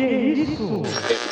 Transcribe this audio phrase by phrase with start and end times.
[0.00, 1.29] Que isso?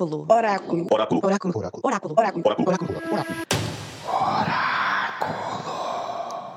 [0.00, 0.24] Oráculo.
[0.28, 1.20] Oráculo.
[1.22, 1.22] Oráculo.
[1.22, 1.58] Oráculo.
[1.82, 2.14] Oráculo.
[2.16, 2.44] Oráculo.
[2.46, 2.98] Oráculo.
[2.98, 3.40] Oráculo.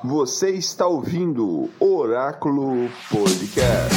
[0.04, 3.94] Você está ouvindo Oráculo Podcast.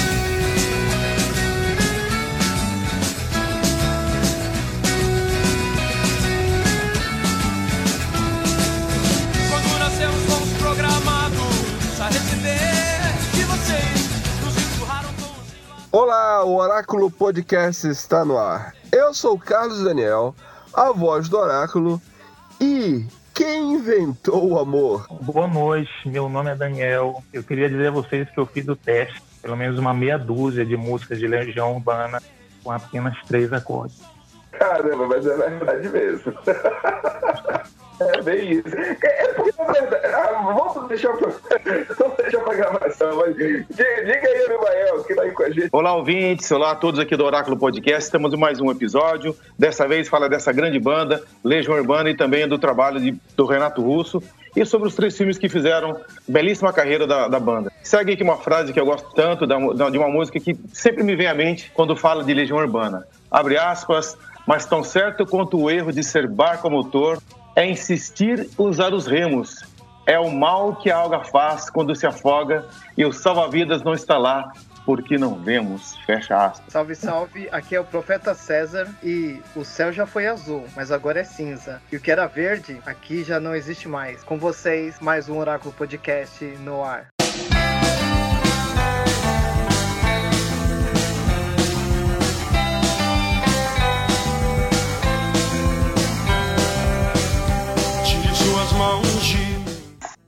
[9.50, 13.00] Quando nascemos, fomos programados a receber
[13.34, 14.08] de vocês.
[15.92, 18.77] Olá, o Oráculo Podcast está no ar.
[19.08, 20.36] Eu sou o Carlos Daniel,
[20.74, 22.02] a voz do Oráculo,
[22.60, 25.08] e quem inventou o amor?
[25.22, 27.24] Boa noite, meu nome é Daniel.
[27.32, 30.66] Eu queria dizer a vocês que eu fiz o teste, pelo menos uma meia dúzia
[30.66, 32.22] de músicas de Legião Urbana
[32.62, 34.02] com apenas três acordes.
[34.52, 36.34] Caramba, mas é verdade mesmo.
[38.00, 38.68] É bem isso.
[38.76, 41.30] É porque, na verdade, ah, vamos deixar pra,
[41.98, 43.16] vamos deixar pra gravação.
[43.18, 45.70] Mas, diga, aí, Abimael, que tá aí com a gente.
[45.72, 46.52] Olá, ouvintes.
[46.52, 48.04] Olá a todos aqui do Oráculo Podcast.
[48.04, 49.36] Estamos em mais um episódio.
[49.58, 53.82] Dessa vez fala dessa grande banda, Legião Urbana, e também do trabalho de- do Renato
[53.82, 54.22] Russo
[54.56, 57.72] e sobre os três filmes que fizeram belíssima carreira da, da banda.
[57.84, 59.58] Segue aqui uma frase que eu gosto tanto da
[59.90, 63.08] de uma música que sempre me vem à mente quando fala de Legião Urbana.
[63.30, 64.18] Abre aspas,
[64.48, 67.18] mas tão certo quanto o erro de ser barco motor
[67.58, 69.66] é insistir usar os remos.
[70.06, 72.64] É o mal que a alga faz quando se afoga
[72.96, 74.54] e o salva-vidas não está lá
[74.86, 75.98] porque não vemos.
[76.06, 76.72] Fecha aspas.
[76.72, 81.20] Salve, salve, aqui é o Profeta César e o céu já foi azul, mas agora
[81.20, 81.82] é cinza.
[81.92, 84.24] E o que era verde, aqui já não existe mais.
[84.24, 87.08] Com vocês, mais um Oráculo Podcast no ar.
[98.78, 99.58] Mãos de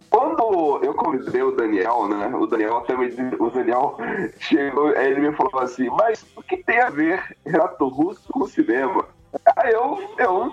[0.10, 2.28] Quando eu convidei o Daniel, né?
[2.36, 3.08] O Daniel até me
[3.40, 3.98] o Daniel
[4.40, 9.06] chegou, ele me falou assim, mas o que tem a ver Renato Russo com cinema?
[9.56, 10.52] Aí eu, eu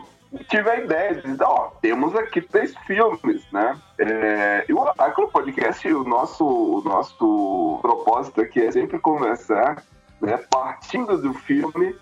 [0.49, 1.37] tive a ideia de
[1.81, 3.79] temos aqui três filmes, né?
[3.99, 9.83] É, e o Oráculo Podcast, o nosso, o nosso propósito aqui é sempre conversar,
[10.21, 10.39] né?
[10.51, 11.97] Partindo do filme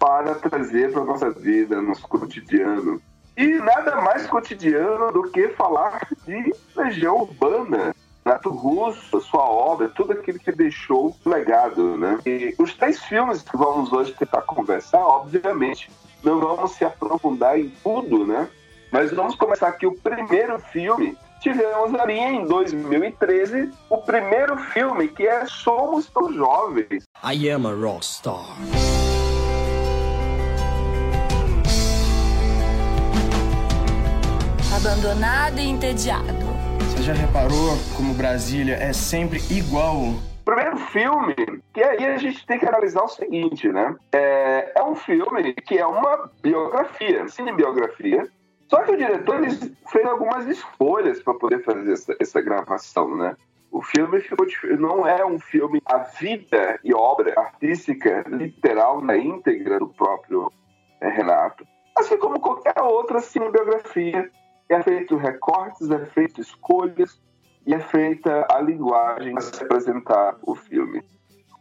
[0.00, 3.00] para trazer para nossa vida, nosso cotidiano.
[3.38, 7.94] E nada mais cotidiano do que falar de Legião Urbana,
[8.26, 12.18] Renato Russo, sua obra, tudo aquilo que deixou legado, né?
[12.26, 15.88] E os três filmes que vamos hoje tentar conversar, obviamente,
[16.24, 18.48] não vamos se aprofundar em tudo, né?
[18.90, 21.16] Mas vamos começar aqui o primeiro filme.
[21.40, 27.04] Tivemos ali em 2013 o primeiro filme que é Somos Tão Jovens.
[27.22, 28.56] I am a rockstar.
[34.78, 36.38] Abandonado e entediado.
[36.82, 40.14] Você já reparou como Brasília é sempre igual?
[40.44, 41.34] primeiro filme,
[41.74, 43.96] que aí a gente tem que analisar o seguinte, né?
[44.12, 48.28] É, é um filme que é uma biografia, cinebiografia,
[48.70, 49.50] só que o diretor ele
[49.90, 53.34] fez algumas escolhas para poder fazer essa, essa gravação, né?
[53.72, 54.46] O filme ficou
[54.78, 60.52] não é um filme a vida e obra artística literal na íntegra do próprio
[61.00, 61.66] é, Renato,
[61.96, 64.30] assim como qualquer outra cinebiografia.
[64.68, 67.20] É feito recortes, é feito escolhas,
[67.68, 71.04] e é feita a linguagem para se apresentar o filme.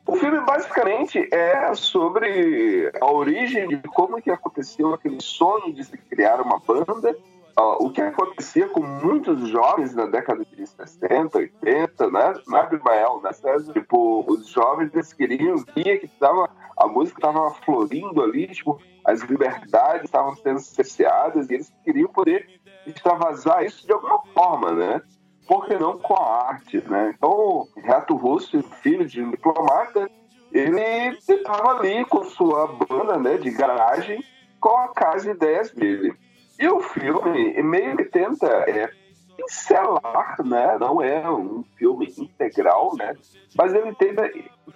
[0.06, 5.97] O filme basicamente é sobre a origem de como que aconteceu aquele sonho de se
[5.97, 7.13] criar uma banda,
[7.57, 12.34] ó, o que acontecia com muitos jovens na década de 60, 80, né?
[12.47, 13.74] Na Abimael, né, César?
[13.74, 20.06] Tipo, os jovens queriam via que tava, a música estava florindo ali, tipo, as liberdades
[20.06, 22.48] estavam sendo cerceadas e eles queriam poder
[22.88, 25.01] extravasar isso de alguma forma, né?
[25.48, 27.13] por que não com a arte, né?
[27.18, 30.10] Então, Renato Russo, filho de um diplomata,
[30.51, 34.24] ele estava ali com sua banda né, de garagem
[34.60, 36.13] com a casa de ideias dele.
[36.60, 38.89] E o filme meio que tenta é,
[39.38, 40.78] pincelar, né?
[40.80, 43.16] Não é um filme integral, né?
[43.56, 44.30] Mas ele tenta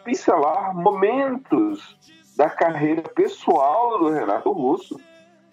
[0.05, 1.97] pincelar momentos
[2.37, 4.99] da carreira pessoal do Renato Russo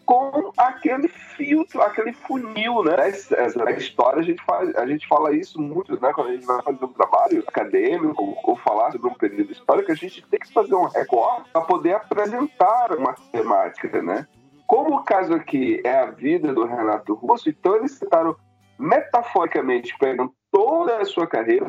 [0.08, 2.96] com aquele filtro, aquele funil, né?
[3.10, 6.10] Essa história, a gente, faz, a gente fala isso muito, né?
[6.14, 9.94] Quando a gente vai fazer um trabalho acadêmico ou, falar sobre um período histórico, a
[9.94, 14.26] gente tem que fazer um recorte para poder apresentar uma temática, né?
[14.66, 18.34] Como o caso aqui é a vida do Renato Russo, então eles citaram
[18.78, 21.66] metaforicamente, pegando toda a sua carreira,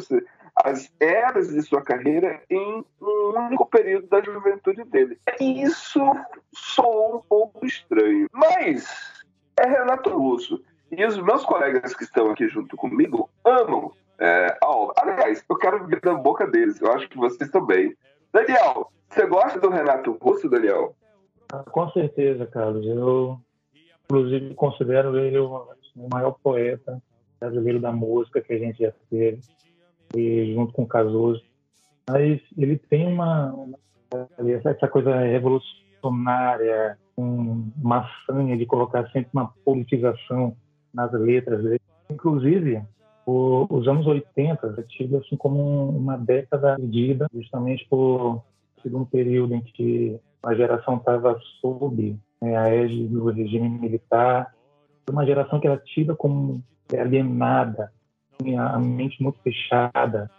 [0.63, 5.17] as eras de sua carreira em um único período da juventude dele.
[5.39, 6.01] Isso
[6.53, 8.87] soou um pouco estranho, mas
[9.57, 10.61] é Renato Russo.
[10.91, 14.93] E os meus colegas que estão aqui junto comigo amam é, a obra.
[14.97, 17.95] Aliás, eu quero ver da boca deles, eu acho que vocês também.
[18.33, 20.95] Daniel, você gosta do Renato Russo, Daniel?
[21.71, 22.85] Com certeza, Carlos.
[22.85, 23.39] Eu,
[24.05, 25.67] inclusive, considero ele o
[26.11, 27.01] maior poeta
[27.39, 29.39] brasileiro da música que a gente já teve
[30.15, 31.41] e junto com o Cazuza.
[32.09, 33.77] Mas ele tem uma, uma
[34.65, 40.55] essa coisa revolucionária, uma sanha de colocar sempre uma politização
[40.93, 41.81] nas letras dele.
[42.09, 42.81] Inclusive,
[43.25, 48.41] o, os anos 80 é tido assim como uma década perdida, justamente por
[48.81, 54.53] ser um período em que a geração estava sob né, a égide do regime militar,
[55.09, 56.63] uma geração que era tida como
[56.97, 57.91] alienada,
[58.57, 60.29] a mente muito fechada.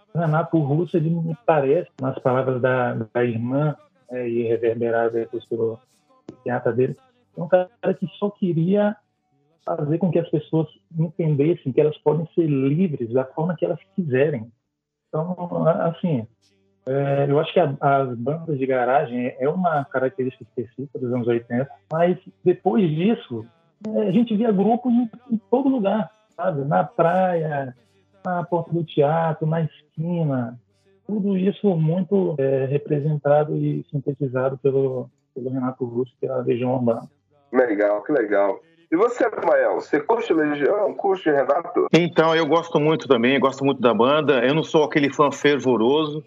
[0.94, 3.76] Ele me parece, nas palavras da, da irmã,
[4.10, 5.78] é, e reverberada depois pelo
[6.26, 6.96] psiquiatra dele,
[7.36, 7.68] é um cara
[7.98, 8.96] que só queria
[9.64, 10.66] fazer com que as pessoas
[10.98, 14.50] entendessem que elas podem ser livres da forma que elas quiserem.
[15.08, 15.36] Então,
[15.66, 16.26] assim,
[16.86, 21.28] é, eu acho que a, as bandas de garagem é uma característica específica dos anos
[21.28, 23.46] 80, mas depois disso,
[23.86, 26.64] é, a gente via grupos em, em todo lugar, sabe?
[26.64, 27.76] Na praia,
[28.24, 30.58] na porta do teatro, na esquina.
[31.06, 37.08] Tudo isso muito é, representado e sintetizado pelo, pelo Renato Russo, pela é Legião Urbana.
[37.52, 38.60] Legal, que legal.
[38.92, 40.92] E você, Rafael, você curte Legião?
[40.94, 41.86] Curte Renato?
[41.92, 44.44] Então, eu gosto muito também, gosto muito da banda.
[44.44, 46.24] Eu não sou aquele fã fervoroso,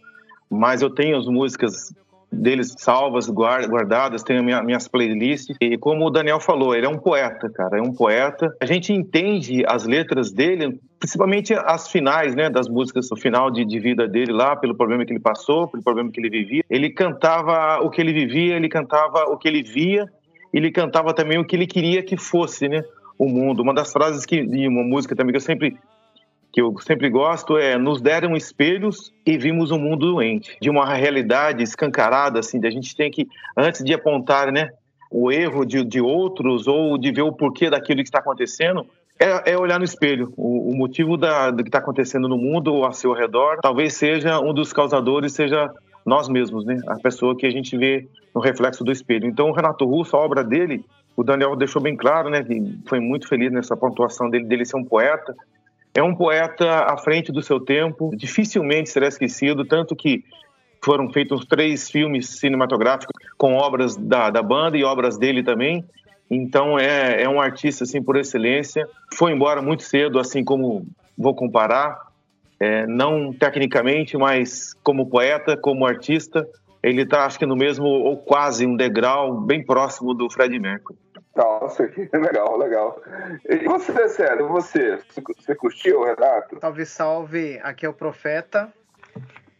[0.50, 1.94] mas eu tenho as músicas
[2.34, 5.56] deles salvas, guardadas, tenho minha, minhas playlists.
[5.62, 8.56] E como o Daniel falou, ele é um poeta, cara, é um poeta.
[8.60, 13.64] A gente entende as letras dele, principalmente as finais, né, das músicas, o final de,
[13.64, 16.64] de vida dele lá, pelo problema que ele passou, pelo problema que ele vivia.
[16.70, 20.10] Ele cantava o que ele vivia, ele cantava o que ele via,
[20.54, 22.84] ele cantava também o que ele queria que fosse, né,
[23.18, 23.62] o mundo.
[23.62, 25.78] Uma das frases que, de uma música também que eu sempre
[26.54, 30.86] que eu sempre gosto é nos deram espelhos e vimos um mundo doente, de uma
[30.94, 33.28] realidade escancarada assim, da gente tem que
[33.58, 34.70] antes de apontar, né,
[35.10, 38.86] o erro de, de outros ou de ver o porquê daquilo que está acontecendo,
[39.20, 40.32] é, é, olhar no espelho.
[40.38, 43.94] O, o motivo da, do que está acontecendo no mundo ou ao seu redor, talvez
[43.94, 45.72] seja um dos causadores, seja
[46.06, 46.78] nós mesmos, né?
[46.88, 49.28] A pessoa que a gente vê no reflexo do espelho.
[49.28, 50.84] Então, o Renato Russo, a obra dele,
[51.16, 52.44] o Daniel deixou bem claro, né?
[52.44, 55.36] Que foi muito feliz nessa pontuação dele, dele ser um poeta,
[55.94, 60.24] é um poeta à frente do seu tempo, dificilmente será esquecido, tanto que
[60.84, 65.86] foram feitos três filmes cinematográficos com obras da, da banda e obras dele também.
[66.30, 68.88] Então é, é um artista assim por excelência.
[69.14, 70.86] Foi embora muito cedo, assim como
[71.18, 71.98] vou comparar,
[72.60, 76.46] é, não tecnicamente, mas como poeta, como artista,
[76.82, 80.98] ele está acho que no mesmo ou quase um degrau bem próximo do Fred Mercury.
[81.36, 81.84] Nossa,
[82.14, 83.02] legal, legal.
[83.50, 86.60] E você, sério, você, você curtiu, Renato?
[86.60, 88.72] Salve, salve, aqui é o Profeta.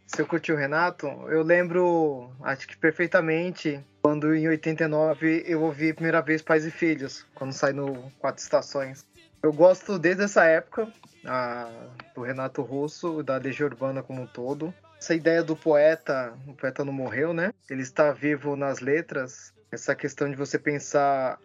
[0.06, 5.90] Se eu curti o Renato, eu lembro, acho que perfeitamente, quando em 89 eu ouvi
[5.90, 9.04] a primeira vez Pais e Filhos, quando sai no Quatro Estações.
[9.42, 10.88] Eu gosto desde essa época,
[11.26, 11.68] a,
[12.14, 14.72] do Renato Russo da Legião Urbana como um todo.
[15.00, 17.52] Essa ideia do poeta, o poeta não morreu, né?
[17.68, 19.52] Ele está vivo nas letras.
[19.72, 21.40] Essa questão de você pensar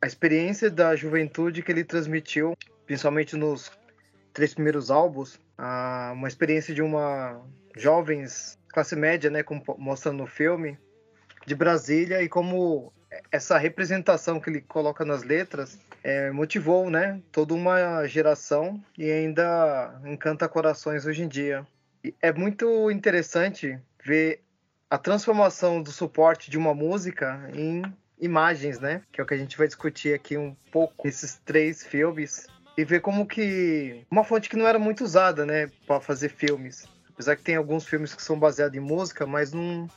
[0.00, 3.70] a experiência da juventude que ele transmitiu, principalmente nos
[4.32, 5.40] três primeiros álbuns,
[6.12, 7.40] uma experiência de uma
[7.74, 10.78] jovens classe média, né, como mostra no filme,
[11.46, 12.92] de Brasília e como
[13.32, 19.98] essa representação que ele coloca nas letras é, motivou, né, toda uma geração e ainda
[20.04, 21.66] encanta corações hoje em dia.
[22.04, 24.42] E é muito interessante ver
[24.90, 27.82] a transformação do suporte de uma música em
[28.20, 29.02] imagens, né?
[29.12, 32.46] Que é o que a gente vai discutir aqui um pouco nesses três filmes
[32.76, 36.86] e ver como que uma fonte que não era muito usada, né, para fazer filmes.
[37.10, 39.88] Apesar que tem alguns filmes que são baseados em música, mas não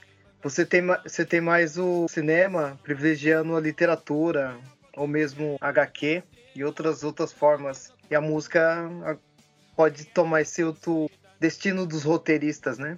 [0.42, 4.58] você tem você tem mais o cinema privilegiando a literatura
[4.96, 6.24] ou mesmo HQ
[6.56, 7.94] e outras outras formas.
[8.10, 8.90] E a música
[9.76, 11.10] pode tomar esse outro
[11.40, 12.98] destino dos roteiristas, né?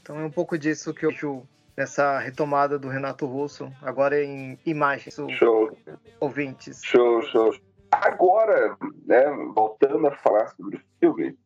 [0.00, 1.42] Então é um pouco disso que eu vejo
[1.76, 5.14] nessa retomada do Renato Russo, agora em imagens.
[5.14, 5.76] Show.
[6.20, 6.80] ouvintes.
[6.84, 7.54] Show, show.
[7.90, 8.76] Agora,
[9.06, 9.24] né,
[9.54, 11.36] voltando a falar sobre o filme,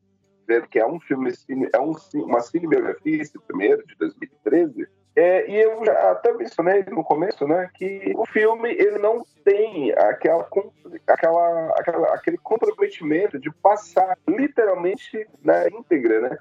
[0.47, 1.33] vendo que é um filme,
[1.73, 7.03] é um, uma cinebiografia, esse primeiro, de 2013, é, e eu já até mencionei no
[7.03, 10.47] começo, né, que o filme ele não tem aquela,
[11.07, 16.39] aquela, aquela, aquele comprometimento de passar literalmente na íntegra, né?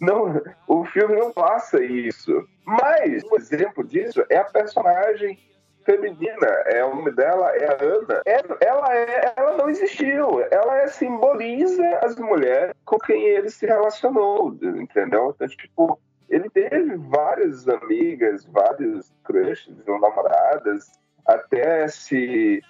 [0.00, 2.48] Não, o filme não passa isso.
[2.64, 5.38] Mas um exemplo disso é a personagem
[5.84, 8.22] feminina, é o nome dela é a Ana.
[8.60, 10.40] Ela, é, ela não existiu.
[10.50, 15.34] Ela é, simboliza as mulheres com quem ele se relacionou, entendeu?
[15.34, 20.90] Então, tipo, ele teve várias amigas, vários crushes, namoradas,
[21.26, 22.62] até se,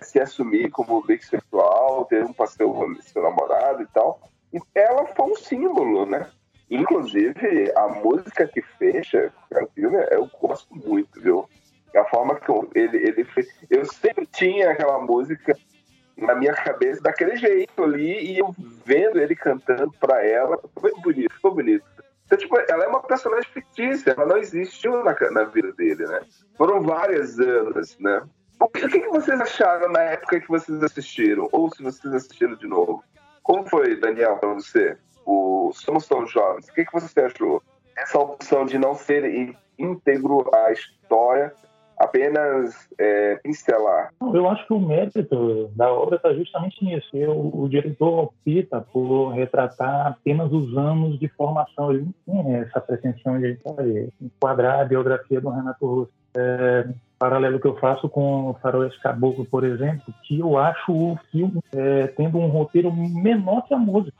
[0.00, 4.20] se assumir como bissexual, ter um pastel seu namorado e tal.
[4.52, 6.28] E ela foi um símbolo, né?
[6.70, 11.48] Inclusive, a música que fecha o filme, eu gosto muito, viu?
[11.94, 13.46] A forma que ele, ele fez.
[13.68, 15.54] Eu sempre tinha aquela música
[16.16, 18.54] na minha cabeça daquele jeito ali, e eu
[18.84, 21.84] vendo ele cantando pra ela, foi bonito, foi bonito.
[22.32, 26.22] Então, tipo, ela é uma personagem fictícia, ela não existiu na, na vida dele, né?
[26.56, 28.22] Foram vários anos, né?
[28.58, 31.46] O que, o que vocês acharam na época que vocês assistiram?
[31.52, 33.04] Ou se vocês assistiram de novo?
[33.42, 34.96] Como foi, Daniel, para você?
[35.26, 36.68] O Somos Tão Jovens.
[36.68, 37.62] O que, que você achou?
[37.94, 41.52] Essa opção de não ser íntegro à história
[42.02, 44.10] apenas é, pincelar?
[44.20, 47.08] Eu acho que o mérito da obra está justamente nisso.
[47.14, 51.92] Eu, o diretor opta por retratar apenas os anos de formação.
[51.92, 53.58] Ele não tem essa pretensão de
[54.20, 56.12] enquadrar a biografia do Renato Russo.
[56.36, 61.16] É, paralelo que eu faço com o Faroeste Caboclo, por exemplo, que eu acho o
[61.30, 64.16] filme é, tendo um roteiro menor que a música.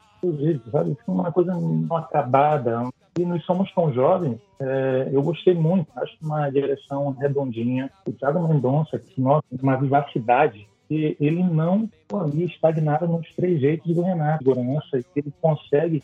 [0.70, 0.96] Sabe?
[1.08, 2.78] Uma coisa não acabada,
[3.18, 5.86] e nós somos tão jovens, é, eu gostei muito.
[5.96, 7.90] Acho uma direção redondinha.
[8.06, 10.66] O Thiago Mendonça, que nossa, uma vivacidade.
[10.90, 14.44] E ele não ali estagnado nos três jeitos do Renato.
[14.44, 16.02] Segurança, ele consegue,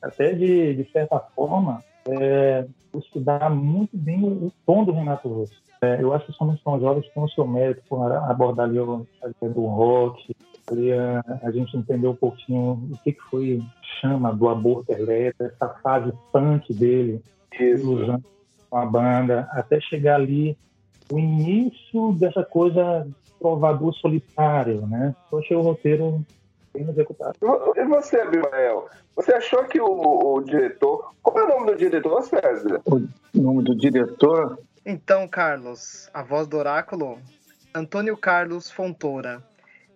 [0.00, 5.64] até de, de certa forma, é, estudar muito bem o, o tom do Renato Russo.
[5.82, 9.06] É, eu acho que somos tão jovens com o seu mérito por abordar ali o
[9.42, 10.34] do rock,
[10.70, 13.62] ali a, a, gente entendeu um pouquinho o que, que foi
[14.00, 17.22] chama do aborto elétrico, essa fase punk dele,
[17.82, 18.24] usando
[18.70, 20.56] com a banda, até chegar ali
[21.12, 23.06] o início dessa coisa
[23.38, 25.14] trovador solitário, né?
[25.30, 26.24] Eu achei o roteiro
[26.72, 27.36] bem executado.
[27.76, 28.88] E você, Abimael?
[29.14, 31.12] Você achou que o, o, diretor...
[31.22, 32.80] Qual é o nome do diretor, César?
[32.86, 34.58] O nome do diretor?
[34.84, 37.18] Então, Carlos, a voz do oráculo,
[37.74, 39.42] Antônio Carlos Fontoura.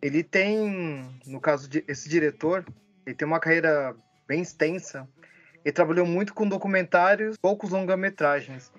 [0.00, 2.64] Ele tem, no caso de esse diretor,
[3.04, 3.94] ele tem uma carreira
[4.26, 5.08] bem extensa.
[5.64, 8.72] Ele trabalhou muito com documentários, poucos longa-metragens.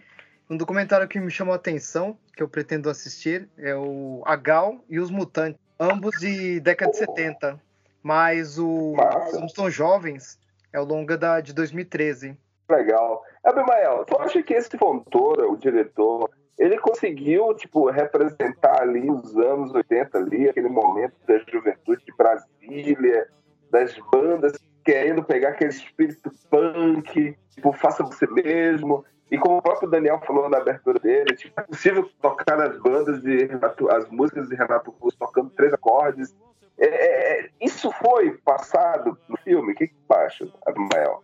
[0.50, 4.84] Um documentário que me chamou a atenção, que eu pretendo assistir, é o A Gal
[4.90, 7.62] e os Mutantes, ambos de década de 70.
[8.02, 8.96] Mas o
[9.32, 10.40] Somos Tão Jovens
[10.74, 12.38] é o longa da, de 2013.
[12.70, 13.24] Legal.
[13.44, 19.74] Abimael, tu acha que esse Fontoura, o diretor, ele conseguiu, tipo, representar ali os anos
[19.74, 23.30] 80 ali, aquele momento da juventude de Brasília,
[23.72, 29.06] das bandas querendo pegar aquele espírito punk, tipo, faça você mesmo.
[29.32, 33.22] E como o próprio Daniel falou na abertura dele, tipo, é possível tocar nas bandas
[33.22, 36.36] de Renato, as músicas de Renato Russo tocando três acordes.
[36.78, 39.72] É, é, é isso foi passado no filme?
[39.72, 41.24] O que, que tu acha, Abimael?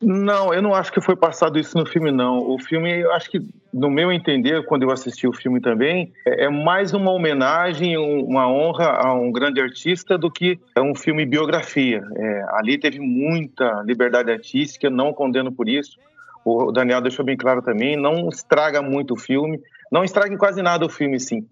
[0.00, 2.38] Não, eu não acho que foi passado isso no filme, não.
[2.38, 3.40] O filme, eu acho que,
[3.74, 8.48] no meu entender, quando eu assisti o filme também, é, é mais uma homenagem, uma
[8.48, 12.04] honra a um grande artista do que é um filme biografia.
[12.16, 15.98] É, ali teve muita liberdade artística, não condeno por isso.
[16.44, 20.86] O Daniel deixou bem claro também, não estraga muito o filme, não estraga quase nada
[20.86, 21.44] o filme, sim.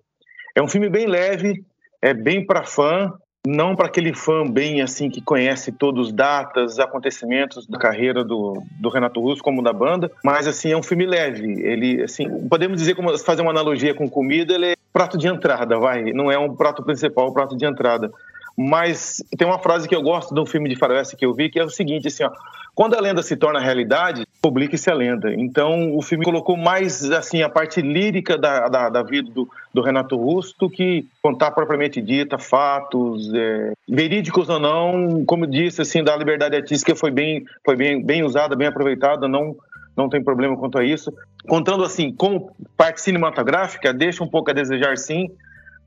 [0.55, 1.65] É um filme bem leve,
[2.01, 3.13] é bem para fã,
[3.47, 8.63] não para aquele fã bem assim que conhece todos os datas, acontecimentos da carreira do,
[8.73, 11.63] do Renato Russo como da banda, mas assim é um filme leve.
[11.63, 15.79] Ele assim, podemos dizer como fazer uma analogia com comida, ele é prato de entrada,
[15.79, 18.11] vai, não é um prato principal, é um prato de entrada.
[18.57, 21.59] Mas tem uma frase que eu gosto do filme de faroeste que eu vi, que
[21.59, 22.31] é o seguinte, assim, ó,
[22.75, 25.35] quando a lenda se torna realidade, publique-se a lenda.
[25.35, 29.83] Então, o filme colocou mais, assim, a parte lírica da, da, da vida do, do,
[29.83, 36.01] Renato Russo do que contar propriamente dita, fatos, é, verídicos ou não, como disse, assim,
[36.01, 39.57] da liberdade artística foi bem, foi bem, bem usada, bem aproveitada, não
[39.97, 41.11] não tem problema quanto a isso.
[41.49, 45.31] Contando assim, como parte cinematográfica, deixa um pouco a desejar sim,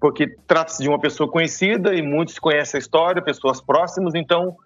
[0.02, 4.58] porque trata-se de uma pessoa conhecida e muitos conhecem a história, pessoas próximas, então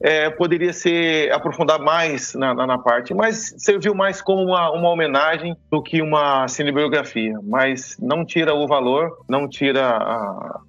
[0.00, 4.90] é, poderia ser aprofundar mais na, na, na, parte, mas serviu mais como uma, uma
[4.90, 10.60] homenagem do que uma cinebiografia, mas não tira o valor, não tira a,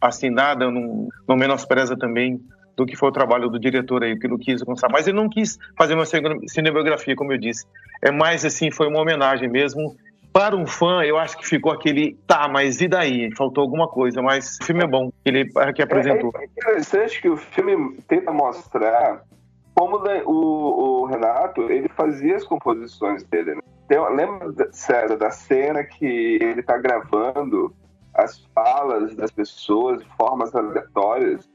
[0.00, 2.40] assim, nada, não, não menospreza também
[2.76, 4.90] do que foi o trabalho do diretor aí, que não quis constar.
[4.90, 6.04] Mas ele não quis fazer uma
[6.46, 7.66] cinebiografia, como eu disse.
[8.02, 9.94] É mais assim, foi uma homenagem mesmo.
[10.32, 13.34] Para um fã, eu acho que ficou aquele, tá, mas e daí?
[13.36, 16.32] Faltou alguma coisa, mas o filme é bom, ele que apresentou.
[16.36, 19.22] É, é interessante que o filme tenta mostrar
[19.74, 23.62] como o, o Renato, ele fazia as composições dele, né?
[24.10, 27.74] lembra, César, da cena que ele tá gravando
[28.14, 31.48] as falas das pessoas de formas aleatórias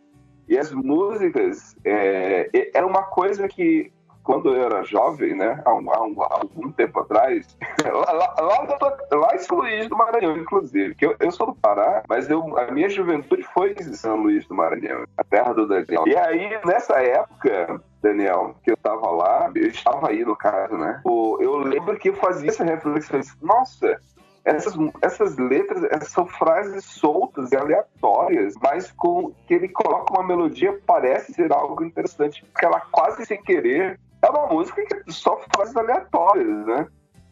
[0.48, 3.92] e as músicas é, era uma coisa que
[4.28, 8.36] quando eu era jovem, né, há, um, há, um, há algum tempo atrás, lá, lá,
[8.42, 12.30] lá, lá em São Luís do Maranhão, inclusive, que eu, eu sou do Pará, mas
[12.30, 16.06] eu, a minha juventude foi em São Luís do Maranhão, a terra do Daniel.
[16.06, 21.02] E aí, nessa época, Daniel, que eu tava lá, eu estava aí no caso, né,
[21.06, 23.98] eu lembro que eu fazia essa reflexão, nossa,
[24.44, 30.78] essas, essas letras são frases soltas e aleatórias, mas com que ele coloca uma melodia
[30.86, 35.76] parece ser algo interessante, porque ela quase sem querer é uma música que só frases
[35.76, 36.88] aleatórias, né?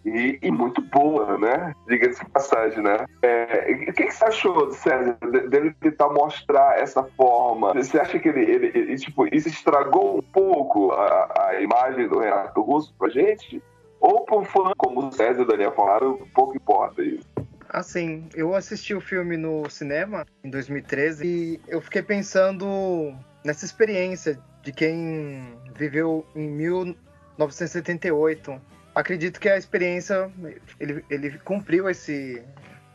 [0.05, 1.73] E, e, muito boa, né?
[1.87, 3.07] Diga-se passagem, né?
[3.23, 5.17] É, o que, que, você achou, César,
[5.49, 7.73] dele tentar mostrar essa forma?
[7.73, 12.19] Você acha que ele, ele, ele tipo, isso estragou um pouco a, a, imagem do
[12.19, 13.61] Renato Russo pra gente?
[13.99, 17.27] Ou um fã, como o César e o Daniel falaram, pouco importa isso?
[17.69, 23.11] Assim, eu assisti o filme no cinema em 2013 e eu fiquei pensando
[23.43, 28.59] nessa experiência de quem viveu em 1978.
[28.95, 30.31] Acredito que a experiência
[30.79, 32.43] ele, ele cumpriu esse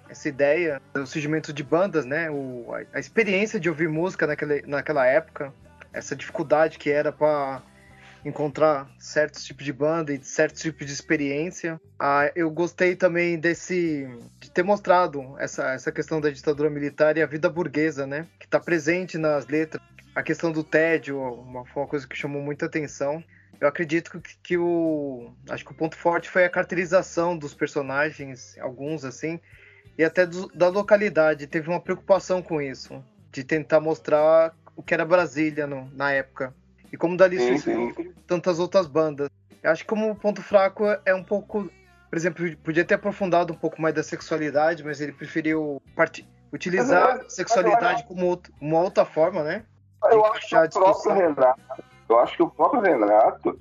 [0.08, 2.28] essa ideia do surgimento de bandas, né?
[2.28, 5.54] O, a, a experiência de ouvir música naquela, naquela época,
[5.92, 7.62] essa dificuldade que era para
[8.24, 11.80] encontrar certos tipos de banda e certos tipos de experiência.
[11.96, 14.08] Ah, eu gostei também desse
[14.40, 18.26] de ter mostrado essa, essa questão da ditadura militar e a vida burguesa, né?
[18.40, 19.80] Que está presente nas letras
[20.14, 23.22] a questão do tédio uma, uma coisa que chamou muita atenção.
[23.60, 25.32] Eu acredito que, que, o.
[25.48, 29.38] Acho que o ponto forte foi a caracterização dos personagens, alguns assim,
[29.98, 31.46] e até do, da localidade.
[31.46, 36.54] Teve uma preocupação com isso, de tentar mostrar o que era Brasília no, na época.
[36.90, 39.28] E como dali surgiu tantas outras bandas.
[39.62, 41.70] Eu acho que como ponto fraco é um pouco.
[42.08, 46.26] Por exemplo, podia ter aprofundado um pouco mais da sexualidade, mas ele preferiu part...
[46.50, 49.64] utilizar a sexualidade como uma outra forma, né?
[50.04, 51.60] Eu acho que o próprio Renato,
[52.08, 53.58] eu acho que o próprio Renato,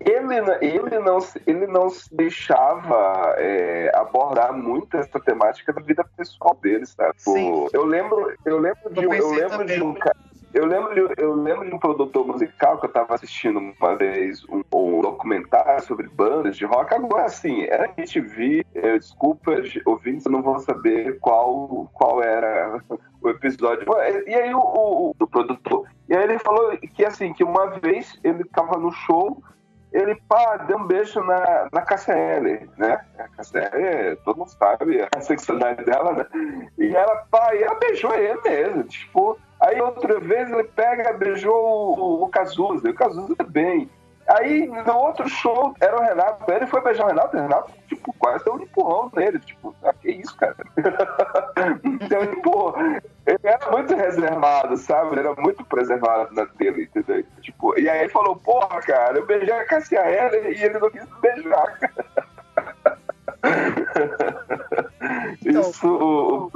[0.00, 6.56] ele, ele, não, ele não se deixava é, abordar muito essa temática da vida pessoal
[6.60, 7.14] dele, sabe?
[7.16, 7.66] Sim.
[7.72, 10.16] Eu lembro, eu lembro de, eu, eu lembro de um cara
[10.54, 14.44] eu lembro, de, eu lembro de um produtor musical que eu estava assistindo uma vez
[14.48, 16.94] um, um, documentário sobre bandas de rock.
[16.94, 19.52] Agora, assim, era MTV, eu, desculpa,
[19.84, 22.80] ouvintes não vão saber qual, qual era
[23.20, 23.84] o episódio.
[24.28, 28.16] E aí o, o, o, produtor, e aí ele falou que assim, que uma vez
[28.22, 29.42] ele estava no show,
[29.92, 33.04] ele pá, deu um beijo na, na KCL, né?
[33.18, 36.26] A KCL, todo mundo sabe a sexualidade dela, né?
[36.78, 41.54] E ela, pá, e ela beijou ele mesmo, tipo Aí outra vez ele pega, beijou
[41.54, 43.88] o, o Cazuza, o Cazuza também.
[44.26, 48.14] Aí no outro show era o Renato, ele foi beijar o Renato, o Renato, tipo,
[48.18, 50.56] quase deu um empurrão nele, tipo, ah, que isso, cara?
[51.84, 52.74] então, pô,
[53.26, 55.12] ele era muito reservado, sabe?
[55.12, 57.24] Ele era muito preservado na dele, entendeu?
[57.42, 60.90] Tipo, e aí ele falou, porra, cara, eu beijei a Cassia Heller e ele não
[60.90, 62.04] quis beijar, cara.
[65.44, 66.50] Então, isso,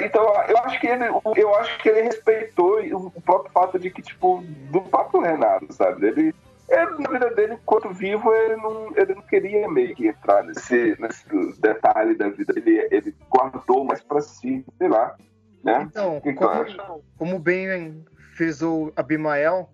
[0.00, 1.04] então, eu acho que ele,
[1.36, 6.06] eu acho que ele respeitou o próprio fato de que, tipo, do próprio Renato, sabe?
[6.06, 6.34] Ele,
[6.68, 10.96] ele na vida dele, enquanto vivo, ele não, ele não queria meio que entrar nesse,
[11.00, 11.24] nesse
[11.60, 12.52] detalhe da vida.
[12.56, 15.16] Ele, ele guardou mais pra si, sei lá.
[15.62, 15.82] Né?
[15.82, 19.68] Então, como, como bem fez o Abimael,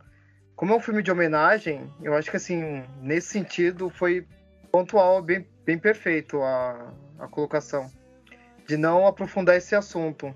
[0.57, 4.27] como é um filme de homenagem, eu acho que assim, nesse sentido, foi
[4.70, 7.90] pontual, bem, bem perfeito a, a colocação
[8.66, 10.35] de não aprofundar esse assunto.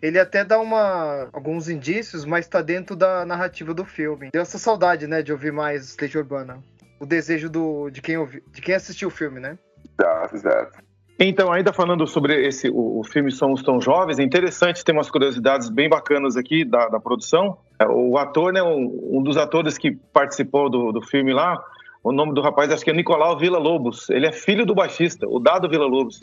[0.00, 4.30] Ele até dá uma, alguns indícios, mas está dentro da narrativa do filme.
[4.32, 6.58] Deu essa saudade, né, de ouvir mais Legião Urbana.
[6.98, 9.56] O desejo do, de, quem ouvi, de quem assistiu o filme, né?
[9.98, 10.92] Exato, exato.
[11.24, 15.08] Então, ainda falando sobre esse, o, o, filme Somos Tão Jovens, é interessante, tem umas
[15.08, 17.58] curiosidades bem bacanas aqui da, da produção.
[17.78, 21.62] É, o ator, né, um, um, dos atores que participou do, do filme lá,
[22.02, 24.10] o nome do rapaz acho que é Nicolau Vila Lobos.
[24.10, 26.20] Ele é filho do baixista, o Dado Vila Lobos.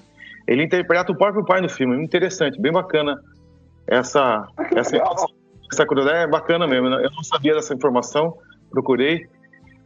[0.49, 2.01] Ele interpreta o próprio pai no filme.
[2.03, 3.21] Interessante, bem bacana
[3.87, 4.97] essa essa,
[5.71, 6.23] essa curiosidade.
[6.23, 6.89] É bacana mesmo.
[6.89, 6.97] Né?
[7.05, 8.35] Eu não sabia dessa informação,
[8.71, 9.27] procurei.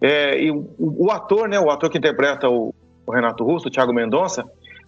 [0.02, 2.74] É, e o, o, ator, né, o ator que interpreta o,
[3.06, 4.44] o Renato Russo, o Thiago Mendonça,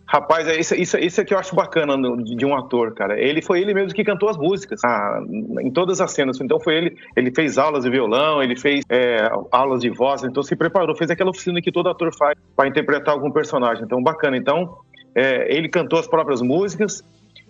[0.08, 3.20] Rapaz, é isso, isso, isso é que eu acho bacana de um ator, cara.
[3.20, 5.20] Ele foi ele mesmo que cantou as músicas ah,
[5.60, 6.40] em todas as cenas.
[6.40, 10.44] Então foi ele, ele fez aulas de violão, ele fez é, aulas de voz, então
[10.44, 13.84] se preparou, fez aquela oficina que todo ator faz para interpretar algum personagem.
[13.84, 14.38] Então bacana.
[14.38, 14.78] Então
[15.16, 17.04] é, ele cantou as próprias músicas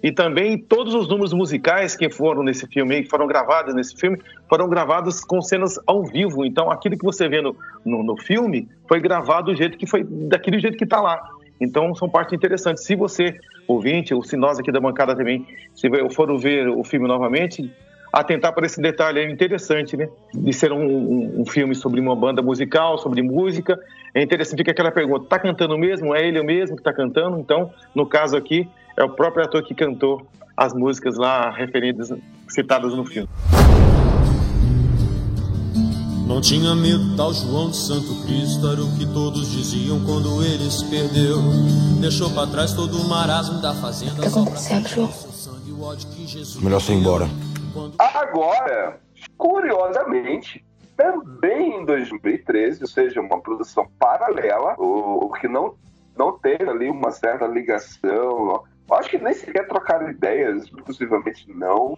[0.04, 4.22] e também todos os números musicais que foram nesse filme, que foram gravados nesse filme,
[4.48, 6.46] foram gravados com cenas ao vivo.
[6.46, 10.04] Então, aquilo que você vê no, no, no filme foi gravado do jeito que foi,
[10.04, 11.28] daquele jeito que está lá.
[11.60, 12.84] Então, são partes interessantes.
[12.84, 17.08] Se você, ouvinte, ou se nós aqui da bancada também, se for ver o filme
[17.08, 17.74] novamente,
[18.16, 20.08] atentar para esse detalhe é interessante, né?
[20.34, 23.78] De ser um, um, um, filme sobre uma banda musical, sobre música.
[24.14, 26.16] É interessante que aquela pergunta, tá cantando mesmo?
[26.16, 27.38] É ele mesmo que está cantando?
[27.38, 30.26] Então, no caso aqui, é o próprio ator que cantou
[30.56, 32.14] as músicas lá referidas,
[32.48, 33.28] citadas no filme.
[36.26, 40.72] Não tinha medo, tal João de Santo Cristo era o que todos diziam quando ele
[40.72, 41.38] se perdeu.
[42.00, 44.14] Deixou para trás todo o marasmo da fazenda.
[44.14, 45.14] O que aconteceu, João?
[46.62, 47.30] Melhor você ir embora.
[48.00, 49.00] Agora,
[49.38, 55.76] curiosamente, também em 2013, ou seja, uma produção paralela, o, o que não,
[56.18, 61.98] não teve ali uma certa ligação Acho que nem sequer trocaram ideias, possivelmente não.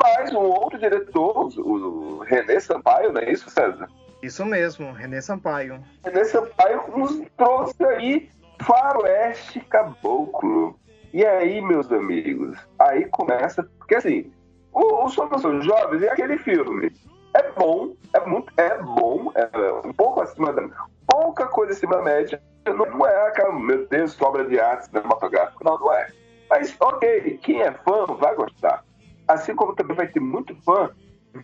[0.00, 3.88] Mas um outro diretor, o René Sampaio, não é isso, César?
[4.22, 5.82] Isso mesmo, René Sampaio.
[6.04, 10.78] René Sampaio nos trouxe aí Faroeste Caboclo.
[11.12, 13.62] E aí, meus amigos, aí começa.
[13.78, 14.32] Porque assim,
[14.72, 16.92] o, o Somos Jovens é aquele filme.
[17.34, 20.68] É bom, é muito, é bom, é um pouco acima da.
[21.06, 25.64] pouca coisa acima da média não é aquela, meu Deus, obra de arte cinematográfica.
[25.64, 26.08] Não, não é.
[26.48, 28.84] Mas, ok, quem é fã vai gostar.
[29.26, 30.90] Assim como também vai ter muito fã,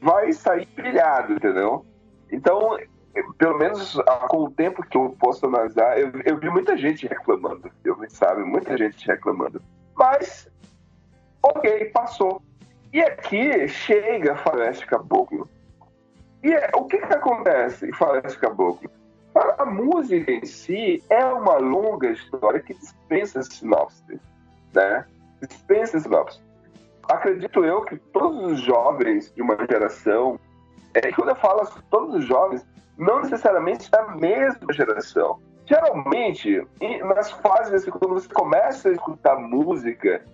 [0.03, 1.85] vai sair brilhado, entendeu?
[2.31, 2.79] Então,
[3.39, 7.07] pelo menos ah, com o tempo que eu posso analisar, eu, eu vi muita gente
[7.07, 8.45] reclamando do filme, sabe?
[8.45, 9.63] Muita gente reclamando.
[9.97, 10.49] Mas,
[11.43, 12.43] ok, passou.
[12.93, 15.49] E aqui chega Faroeste Caboclo.
[16.43, 18.91] E é, o que, que acontece em Faroeste Caboclo?
[19.59, 24.21] A música em si é uma longa história que dispensa sinopse,
[24.75, 25.05] né?
[25.47, 26.41] Dispensa sinopse.
[27.09, 30.41] Acredito eu que todos os jovens de uma geração,
[30.95, 35.39] é, quando eu falo assim, todos os jovens, não necessariamente da mesma geração.
[35.67, 36.67] Geralmente,
[37.05, 40.25] nas fases assim, quando você começa a escutar música,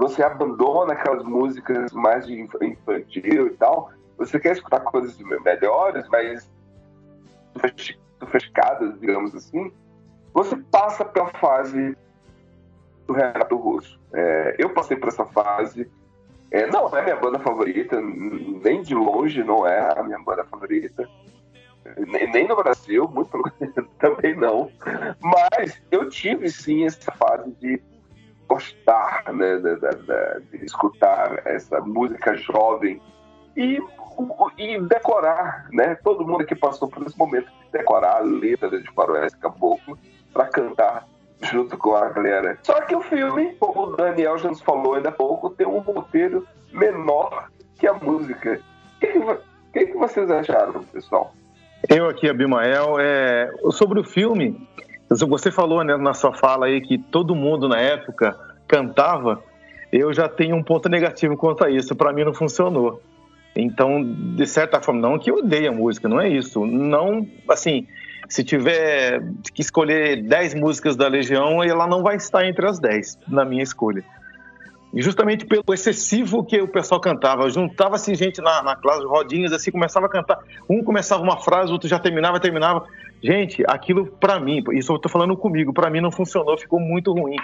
[0.00, 6.50] você abandona aquelas músicas mais de infantil e tal, você quer escutar coisas melhores, mas
[8.18, 9.70] sofisticadas, digamos assim,
[10.32, 11.96] você passa pela fase
[13.06, 14.00] do Renato Russo.
[14.12, 15.90] É, eu passei por essa fase.
[16.50, 21.08] É, não é minha banda favorita, nem de longe não é a minha banda favorita.
[21.98, 23.30] Nem, nem no Brasil, muito
[23.98, 24.70] também não.
[25.20, 27.82] Mas eu tive sim essa fase de
[28.50, 33.00] gostar, né, de, de, de escutar essa música jovem
[33.56, 33.78] e
[34.58, 35.94] e decorar, né?
[36.04, 39.98] Todo mundo que passou por esse momento, decorar a letra de Faroeste Caboclo
[40.32, 41.06] para cantar
[41.40, 42.58] junto com a galera.
[42.62, 45.78] Só que o filme, como o Daniel já nos falou ainda há pouco, tem um
[45.78, 48.60] roteiro menor que a música.
[48.96, 49.06] O que,
[49.72, 51.32] que, que, vocês acharam, pessoal?
[51.88, 53.50] Eu aqui, Abimael, é...
[53.70, 54.68] sobre o filme,
[55.10, 58.36] você falou né, na sua fala aí que todo mundo na época
[58.68, 59.42] cantava,
[59.92, 63.02] eu já tenho um ponto negativo quanto a isso, para mim não funcionou.
[63.56, 66.64] Então, de certa forma, não que eu odeie a música, não é isso.
[66.64, 67.86] Não, assim,
[68.28, 69.20] se tiver
[69.52, 73.62] que escolher 10 músicas da Legião, ela não vai estar entre as 10 na minha
[73.62, 74.04] escolha.
[74.92, 77.48] Justamente pelo excessivo que o pessoal cantava.
[77.48, 80.38] Juntava-se gente na, na classe, rodinhas, assim, começava a cantar.
[80.68, 82.84] Um começava uma frase, outro já terminava, terminava.
[83.22, 87.12] Gente, aquilo para mim, isso eu tô falando comigo, para mim não funcionou, ficou muito
[87.12, 87.36] ruim.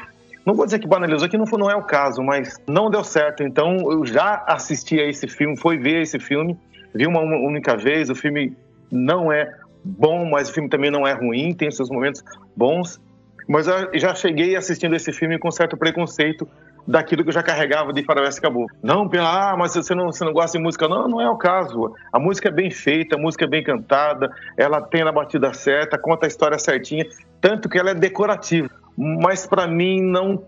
[0.44, 3.42] Não vou dizer que banalizou, que não, não é o caso, mas não deu certo.
[3.42, 6.56] Então eu já assisti a esse filme, foi ver esse filme,
[6.94, 8.10] vi uma única vez.
[8.10, 8.56] O filme
[8.90, 9.52] não é
[9.84, 12.24] bom, mas o filme também não é ruim, tem seus momentos
[12.56, 13.00] bons.
[13.48, 16.48] Mas eu já cheguei assistindo esse filme com certo preconceito
[16.86, 18.76] daquilo que eu já carregava de Faroeste Caboclo.
[18.82, 20.86] Não, pela, ah, mas você não, você não gosta de música.
[20.88, 21.94] Não, não é o caso.
[22.12, 25.98] A música é bem feita, a música é bem cantada, ela tem a batida certa,
[25.98, 27.06] conta a história certinha,
[27.40, 30.42] tanto que ela é decorativa mas para mim não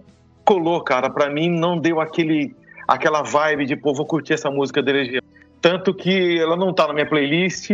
[0.44, 1.10] colou, cara.
[1.10, 2.54] Para mim não deu aquele,
[2.86, 5.22] aquela vibe de, pô, vou curtir essa música da Legião.
[5.60, 7.70] Tanto que ela não tá na minha playlist,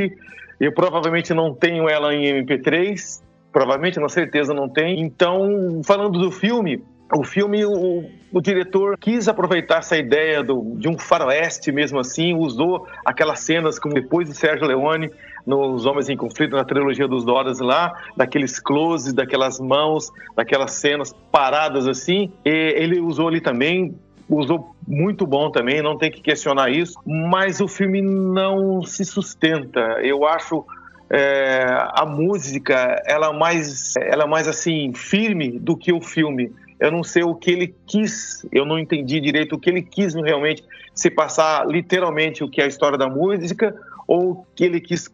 [0.59, 3.23] eu provavelmente não tenho ela em MP3,
[3.53, 5.01] provavelmente, na certeza não tem.
[5.01, 6.83] Então, falando do filme,
[7.15, 12.35] o filme, o, o diretor quis aproveitar essa ideia do, de um faroeste mesmo assim,
[12.35, 15.09] usou aquelas cenas como depois de Sérgio Leone
[15.47, 21.15] nos Homens em Conflito, na trilogia dos Doras lá, daqueles closes, daquelas mãos, daquelas cenas
[21.31, 23.95] paradas assim, ele usou ali também
[24.29, 29.81] usou muito bom também, não tem que questionar isso, mas o filme não se sustenta.
[30.03, 30.65] Eu acho
[31.11, 36.51] é, a música ela é mais ela é mais assim firme do que o filme.
[36.85, 40.13] Eu não sei o que ele quis, eu não entendi direito o que ele quis
[40.13, 40.63] realmente
[40.95, 43.75] se passar literalmente o que é a história da música
[44.07, 45.11] ou que ele quis,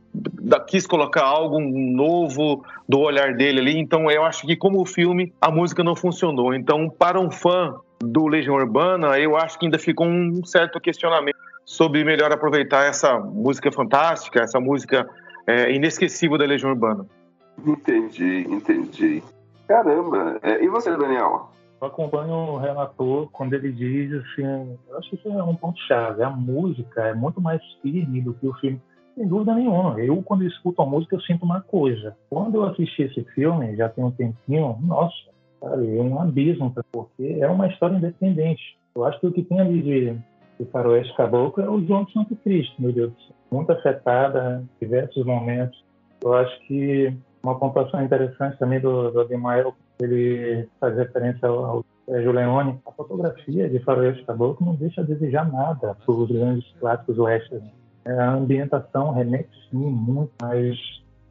[0.67, 3.79] quis colocar algo novo do olhar dele ali.
[3.79, 6.53] Então eu acho que como o filme a música não funcionou.
[6.53, 11.39] Então para um fã do Legião Urbana, eu acho que ainda ficou um certo questionamento
[11.65, 15.09] sobre melhor aproveitar essa música fantástica, essa música
[15.47, 17.07] é, inesquecível da Legião Urbana.
[17.65, 19.23] Entendi, entendi.
[19.69, 20.37] Caramba.
[20.43, 21.49] É, e você, Daniel?
[21.81, 26.23] Eu acompanho o relator quando ele diz assim, eu acho que isso é um ponto-chave.
[26.23, 28.81] A música é muito mais firme do que o filme.
[29.15, 29.99] Sem dúvida nenhuma.
[29.99, 32.15] Eu, quando escuto a música, eu sinto uma coisa.
[32.29, 35.15] Quando eu assisti esse filme, já tem um tempinho, nossa,
[35.59, 38.79] sabe, é um abismo, porque é uma história independente.
[38.95, 40.19] Eu acho que o que tem ali de,
[40.59, 43.37] de faroeste caboclo é o João de Santo Cristo, meu Deus do céu.
[43.51, 45.83] Muito afetada em diversos momentos.
[46.23, 52.33] Eu acho que uma pontuação interessante também do, do Ademael, ele faz referência ao, Sérgio
[52.33, 52.81] Leone.
[52.87, 57.71] A fotografia de Faroeste Caboclo não deixa a desejar nada para os grandes clássicos westerns.
[58.05, 60.77] É, a ambientação remete sim muito, mas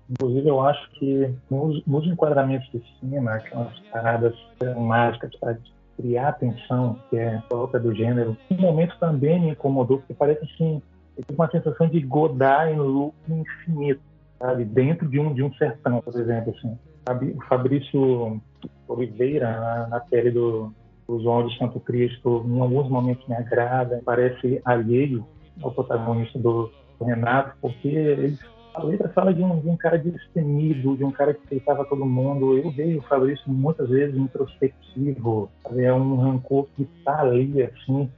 [0.10, 4.34] Inclusive, eu acho que nos, nos enquadramentos de cima, aquelas paradas
[4.75, 5.55] mágicas para
[5.95, 10.82] criar atenção, que é própria do gênero, um momento também me incomodou, porque parece assim,
[11.15, 14.01] eu tive uma sensação de Godard em loop infinito,
[14.39, 14.65] sabe?
[14.65, 16.75] Dentro de um, de um sertão, por exemplo, assim.
[17.12, 18.41] O Fabrício
[18.88, 20.74] Oliveira, na, na pele do,
[21.08, 25.26] do João de Santo Cristo, em alguns momentos me agrada, parece alheio
[25.62, 28.38] ao protagonista do, do Renato, porque ele
[28.74, 32.06] a letra fala de um, de um cara destemido, de um cara que aceitava todo
[32.06, 32.58] mundo.
[32.58, 38.10] Eu vejo o Fabrício muitas vezes introspectivo, é um rancor que está ali, assim,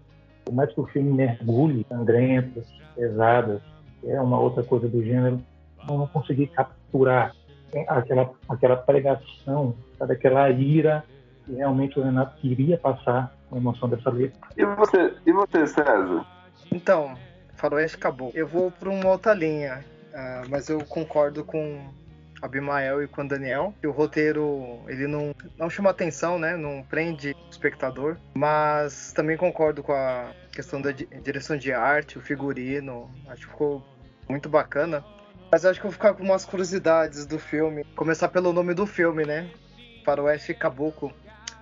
[0.45, 3.61] por mais que o filme mergulhe sangrentas, pesadas,
[4.03, 5.41] é uma outra coisa do gênero,
[5.89, 7.33] eu não consegui capturar
[7.87, 11.03] aquela, aquela pregação, sabe, aquela ira
[11.45, 14.39] que realmente o Renato queria passar com a emoção dessa letra.
[14.55, 16.25] E você, e você César?
[16.71, 17.15] Então,
[17.55, 18.31] Faroeste acabou.
[18.33, 19.83] Eu vou para uma outra linha.
[20.11, 21.89] Uh, mas eu concordo com
[22.41, 26.57] Abimael e com Daniel que o roteiro ele não, não chama atenção, né?
[26.57, 28.17] Não prende o espectador.
[28.33, 33.09] Mas também concordo com a questão da direção de arte, o figurino.
[33.27, 33.85] Acho que ficou
[34.27, 35.03] muito bacana.
[35.51, 37.83] Mas acho que eu vou ficar com umas curiosidades do filme.
[37.95, 39.49] Começar pelo nome do filme, né?
[40.05, 41.11] Faroeste Caboclo.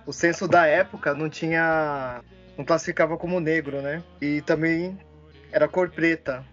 [0.06, 2.22] O censo da época não tinha.
[2.56, 4.02] não classificava como negro, né?
[4.20, 4.98] E também
[5.50, 6.44] era cor preta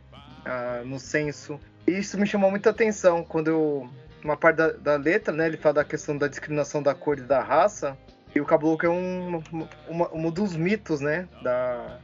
[0.45, 3.89] uh, no censo isso me chamou muita atenção quando eu.
[4.23, 5.47] Uma parte da, da, letra, né?
[5.47, 7.97] Ele fala da questão da discriminação da cor e da raça.
[8.36, 9.41] E o caboclo é um,
[9.88, 11.30] uma, um dos mitos, né?
[11.41, 12.00] Da,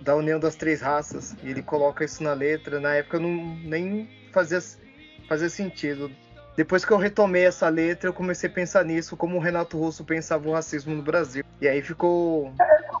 [0.00, 1.34] da união das três raças.
[1.42, 2.78] E ele coloca isso na letra.
[2.78, 4.60] Na época não nem fazia,
[5.28, 6.10] fazia sentido.
[6.56, 10.04] Depois que eu retomei essa letra, eu comecei a pensar nisso, como o Renato Russo
[10.04, 11.44] pensava o racismo no Brasil.
[11.60, 12.52] E aí ficou.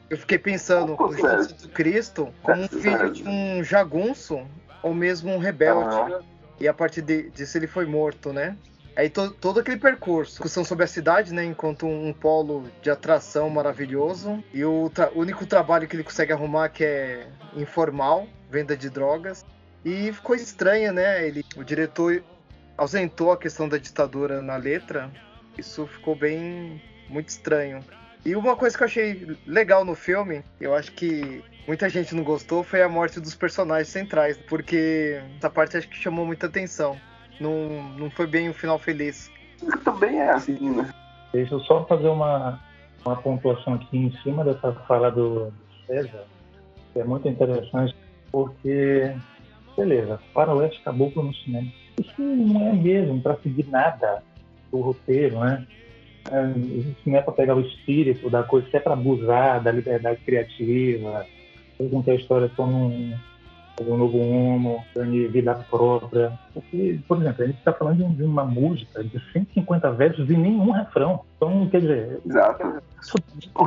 [0.08, 4.46] Eu fiquei pensando o Jesus Cristo como um filho de um jagunço
[4.82, 5.94] ou mesmo um rebelde.
[5.94, 6.20] Uhum.
[6.58, 8.56] E a partir de, disso ele foi morto, né?
[8.96, 11.44] Aí to, todo aquele percurso, discussão sobre a cidade, né?
[11.44, 14.42] Enquanto um, polo de atração maravilhoso.
[14.52, 19.44] E o, o único trabalho que ele consegue arrumar que é informal, venda de drogas.
[19.84, 21.26] E ficou estranho, né?
[21.26, 22.22] Ele, o diretor
[22.76, 25.10] ausentou a questão da ditadura na letra.
[25.56, 27.82] Isso ficou bem muito estranho.
[28.24, 32.22] E uma coisa que eu achei legal no filme, eu acho que muita gente não
[32.22, 36.98] gostou, foi a morte dos personagens centrais, porque essa parte acho que chamou muita atenção.
[37.40, 39.30] Não, não foi bem um final feliz.
[39.84, 40.90] Também é assim, né?
[41.32, 42.60] Deixa eu só fazer uma,
[43.04, 45.52] uma pontuação aqui em cima dessa fala do
[45.86, 46.24] César,
[46.92, 47.96] que é muito interessante,
[48.30, 49.14] porque,
[49.76, 51.68] beleza, Faroeste Caboclo no cinema.
[52.00, 54.22] Isso não é mesmo para seguir nada
[54.70, 55.66] do roteiro, né?
[56.30, 59.72] É, isso não é para pegar o espírito da coisa, isso é para abusar da
[59.72, 61.26] liberdade criativa,
[61.90, 63.14] contar a história como um,
[63.80, 66.38] um novo homo, de vida própria.
[66.52, 70.70] Porque, por exemplo, a gente está falando de uma música de 150 versos e nenhum
[70.70, 71.24] refrão.
[71.36, 72.20] Então, quer dizer.
[72.26, 72.82] Exato.
[73.00, 73.16] Isso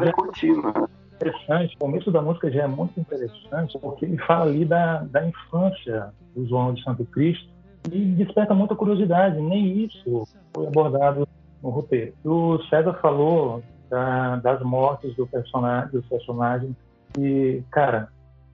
[0.04, 0.90] é contínuo.
[1.24, 1.76] Interessante.
[1.76, 6.14] O começo da música já é muito interessante, porque ele fala ali da, da infância
[6.36, 7.48] do João de Santo Cristo
[7.92, 9.40] e desperta muita curiosidade.
[9.42, 11.28] Nem isso foi abordado
[11.62, 12.14] no roteiro.
[12.26, 16.76] O César falou da, das mortes do personagem, dos personagens.
[17.18, 18.10] E, cara,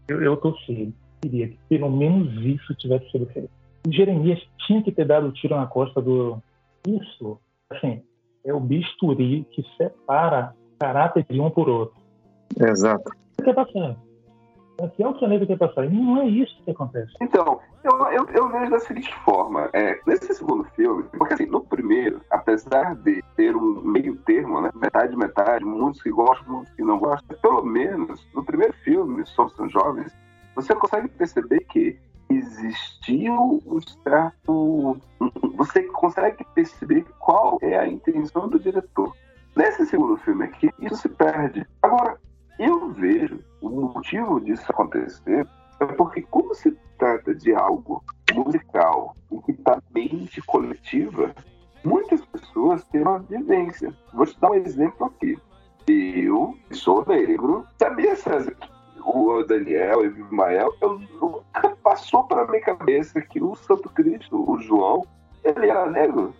[0.08, 0.94] eu, eu torci.
[1.22, 3.50] Queria que pelo menos isso tivesse sido feito.
[3.88, 6.42] O Jeremias tinha que ter dado o tiro na costa do.
[6.88, 8.02] Isso, assim,
[8.46, 11.99] é o bisturi que separa caráter de um por outro.
[12.58, 13.12] Exato.
[13.40, 13.96] O que é passar?
[14.84, 15.86] Aqui é o planeta que é passar.
[15.86, 17.12] E não é isso que acontece.
[17.22, 21.62] Então, eu, eu, eu vejo da seguinte forma: é, nesse segundo filme, porque assim, no
[21.62, 26.84] primeiro, apesar de ter um meio termo, né, metade, metade, muitos que gostam, muitos que
[26.84, 30.16] não gostam, pelo menos no primeiro filme, Somos Tão Jovens,
[30.56, 34.98] você consegue perceber que existiu um certo.
[35.56, 39.14] Você consegue perceber qual é a intenção do diretor.
[39.56, 41.68] Nesse segundo filme aqui, isso se perde.
[41.82, 42.18] Agora,
[42.60, 45.48] eu vejo o motivo disso acontecer
[45.80, 51.34] é porque, como se trata de algo musical em que está mente coletiva,
[51.86, 53.94] muitas pessoas têm uma vivência.
[54.14, 55.40] Vou te dar um exemplo aqui.
[55.88, 58.56] Eu sou negro, sabia, César,
[59.04, 64.52] o Daniel e o Ismael, eu nunca passou pela minha cabeça que o Santo Cristo,
[64.52, 65.06] o João,
[65.44, 66.34] ele era negro.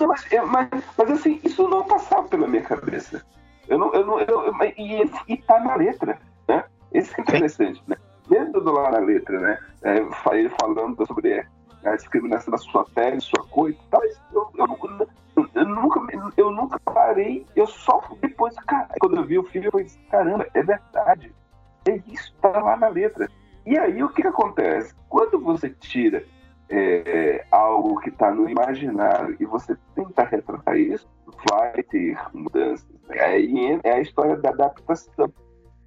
[0.00, 3.24] Mas, mas, mas assim, isso não passava pela minha cabeça.
[3.72, 6.62] Eu não, eu não, eu, e, e tá na letra, né?
[6.92, 7.96] Isso é interessante, né?
[8.28, 9.58] Dentro do lá na letra, né?
[9.82, 9.96] É,
[10.36, 11.42] ele falando sobre
[11.82, 14.02] a discriminação da sua pele, sua cor e tal.
[14.04, 15.08] Eu, eu,
[15.54, 16.00] eu, nunca,
[16.36, 20.46] eu nunca parei, eu só depois, cara, quando eu vi o filme, eu falei, caramba,
[20.52, 21.34] é verdade.
[21.88, 23.26] É isso, tá lá na letra.
[23.64, 24.94] E aí o que, que acontece?
[25.08, 26.22] Quando você tira
[26.68, 31.08] é, algo que está no imaginário e você tenta retratar isso,
[31.50, 32.86] vai ter mudanças.
[33.10, 35.32] Aí é a história da adaptação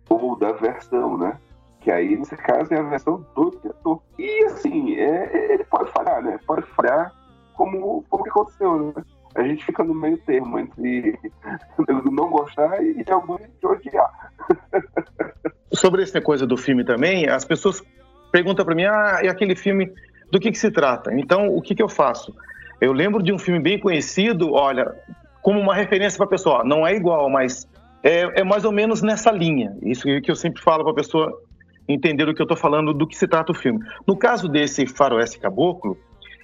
[0.09, 1.37] ou da versão, né?
[1.81, 4.01] Que aí, nesse caso, é a versão do diretor.
[4.17, 6.39] E, assim, é, ele pode falhar, né?
[6.45, 7.13] Pode falhar
[7.53, 9.03] como, como que aconteceu, né?
[9.35, 11.19] A gente fica no meio termo entre
[12.11, 14.31] não gostar e alguns de odiar.
[15.73, 17.83] Sobre essa coisa do filme também, as pessoas
[18.31, 19.91] perguntam para mim, ah, e aquele filme
[20.31, 21.13] do que, que se trata.
[21.13, 22.33] Então, o que, que eu faço?
[22.79, 24.95] Eu lembro de um filme bem conhecido, olha,
[25.45, 26.63] como uma referência para a pessoa.
[26.63, 27.67] Não é igual, mas
[28.01, 29.77] é, é, mais ou menos nessa linha.
[29.83, 31.31] Isso que eu sempre falo para a pessoa
[31.87, 33.79] entender o que eu estou falando, do que se trata o filme.
[34.07, 35.95] No caso desse Faroeste Caboclo,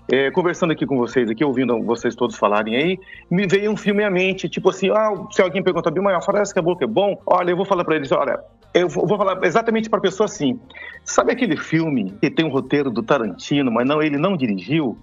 [0.08, 4.04] é, conversando aqui com vocês, aqui ouvindo vocês todos falarem aí, me veio um filme
[4.04, 7.20] à mente, tipo assim, ah, se alguém pergunta, Bimael, Faroeste Caboclo é bom?
[7.26, 8.40] Olha, eu vou falar para eles, olha,
[8.72, 10.60] eu vou falar exatamente para a pessoa assim.
[11.04, 14.96] Sabe aquele filme que tem um roteiro do Tarantino, mas não ele não dirigiu?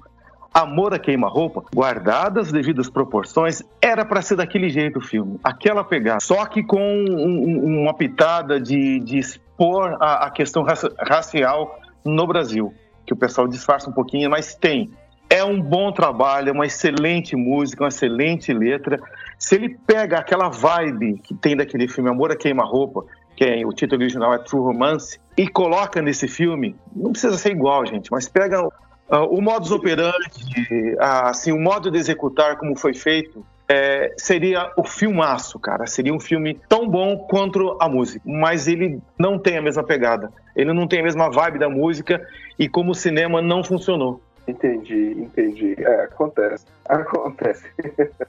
[0.53, 5.85] Amor a queima-roupa, guardadas as devidas proporções, era para ser daquele jeito o filme, aquela
[5.85, 6.21] pegada.
[6.21, 10.65] Só que com um, uma pitada de, de expor a, a questão
[10.99, 12.75] racial no Brasil,
[13.07, 14.91] que o pessoal disfarça um pouquinho, mas tem.
[15.31, 18.99] É um bom trabalho, é uma excelente música, uma excelente letra.
[19.39, 23.05] Se ele pega aquela vibe que tem daquele filme Amor a Queima-Roupa,
[23.37, 27.53] que é, o título original é True Romance, e coloca nesse filme, não precisa ser
[27.53, 28.67] igual, gente, mas pega
[29.11, 34.73] uh, o modus operandi, uh, assim, o modo de executar como foi feito, é, seria
[34.77, 35.87] o filmaço, cara.
[35.87, 40.33] Seria um filme tão bom quanto a música, mas ele não tem a mesma pegada.
[40.57, 42.27] Ele não tem a mesma vibe da música
[42.59, 44.23] e como o cinema não funcionou.
[44.47, 45.77] Entendi, entendi.
[45.79, 46.65] É, acontece.
[46.89, 47.71] Acontece.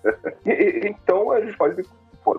[0.46, 1.84] então a gente pode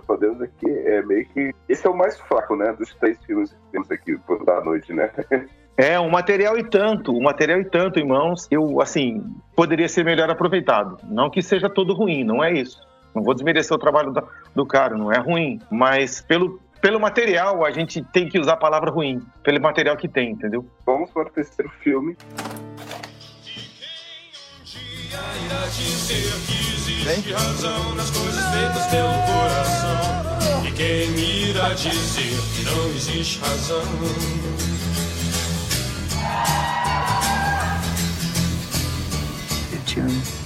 [0.07, 1.55] podemos aqui é meio que.
[1.69, 2.73] Esse é o mais fraco, né?
[2.75, 5.11] Dos três filmes que temos aqui da noite, né?
[5.77, 9.25] É, um material e tanto, um material e tanto em mãos, eu, assim,
[9.57, 10.99] poderia ser melhor aproveitado.
[11.05, 12.79] Não que seja todo ruim, não é isso.
[13.15, 14.23] Não vou desmerecer o trabalho do,
[14.55, 15.59] do cara, não é ruim.
[15.71, 20.09] Mas pelo, pelo material, a gente tem que usar a palavra ruim, pelo material que
[20.09, 20.67] tem, entendeu?
[20.85, 22.17] Vamos para o terceiro filme.
[27.11, 30.67] Existe razão nas coisas feitas pelo coração.
[30.67, 33.83] E quem irá dizer que não existe razão?
[40.01, 40.41] Amo.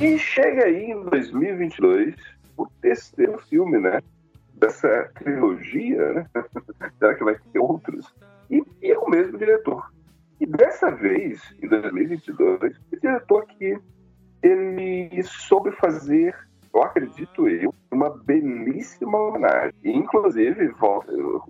[0.00, 2.14] E chega aí em 2022
[2.56, 4.00] o terceiro filme, né?
[4.54, 6.26] Dessa trilogia, né?
[6.98, 8.14] Será que vai ter outros?
[8.50, 9.92] E, e é o mesmo diretor.
[10.40, 13.76] E dessa vez, em 2022, o diretor aqui
[14.42, 16.34] ele soube fazer,
[16.72, 19.74] eu acredito eu, uma belíssima homenagem.
[19.84, 21.42] inclusive, volto,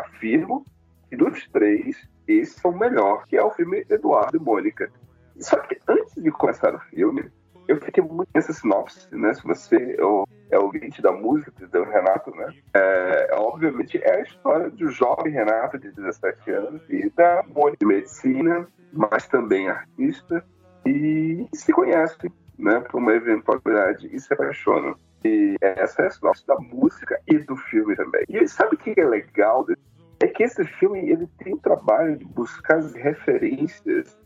[0.00, 0.64] afirmo
[1.08, 1.96] que dos três,
[2.26, 4.90] esse é o melhor, que é o filme Eduardo e Mônica.
[5.38, 7.30] Só que antes de começar o filme,
[7.68, 9.32] eu fiquei muito nessa sinopse, né?
[9.34, 10.26] Se você é o
[10.64, 12.52] ouvinte da música do Renato, né?
[12.74, 17.86] É, obviamente é a história do jovem Renato de 17 anos e da Mônica de
[17.86, 20.44] medicina, mas também artista,
[20.84, 24.94] e se conhecem, né, por uma eventualidade e se apaixonam.
[25.24, 28.24] E essa é a sinopse da música e do filme também.
[28.28, 29.64] E sabe o que é legal?
[30.20, 34.16] É que esse filme ele tem o trabalho de buscar as referências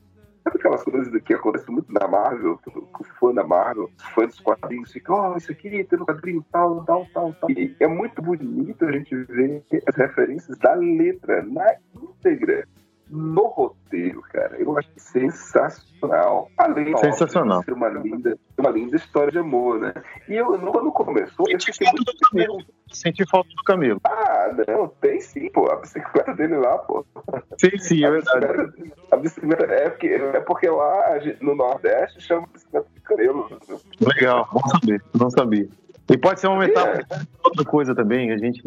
[0.46, 4.92] Sabe aquelas coisas que acontecem muito na Marvel, o fã da Marvel, fãs dos quadrinhos
[4.92, 7.50] ficam, oh, isso aqui tem no quadrinho tal, tal, tal, tal.
[7.50, 11.66] E é muito bonito a gente ver as referências da letra na
[12.00, 12.64] íntegra
[13.08, 14.56] no roteiro, cara.
[14.56, 16.50] Eu acho sensacional.
[16.58, 17.60] Além sensacional.
[17.60, 19.94] de ser uma linda, uma linda história de amor, né?
[20.28, 22.64] E eu, quando começou, eu fiquei muito Camilo.
[22.92, 24.00] Senti falta do Camilo.
[24.04, 25.70] Ah, não, tem sim, pô.
[25.70, 27.04] A bicicleta dele lá, pô.
[27.58, 28.92] Sim, sim, é verdade.
[29.10, 33.48] A bicicleta é porque, é porque lá no Nordeste chama bicicleta de Camilo.
[34.00, 35.68] Legal, bom saber, não sabia.
[36.08, 37.18] E pode ser uma metáfora é.
[37.42, 38.62] outra coisa também, a gente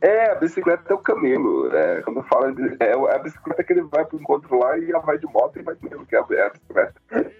[0.00, 1.74] é, a bicicleta é o camelo.
[1.74, 5.00] É, quando fala é, é a bicicleta que ele vai pro encontro lá e ela
[5.00, 6.94] vai de moto e vai mesmo, que é a, é a bicicleta.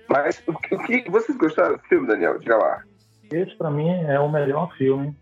[0.08, 2.38] Mas o que, o que, vocês gostaram do filme, Daniel?
[2.38, 2.82] Diga lá.
[3.32, 5.16] Esse, para mim, é o melhor filme.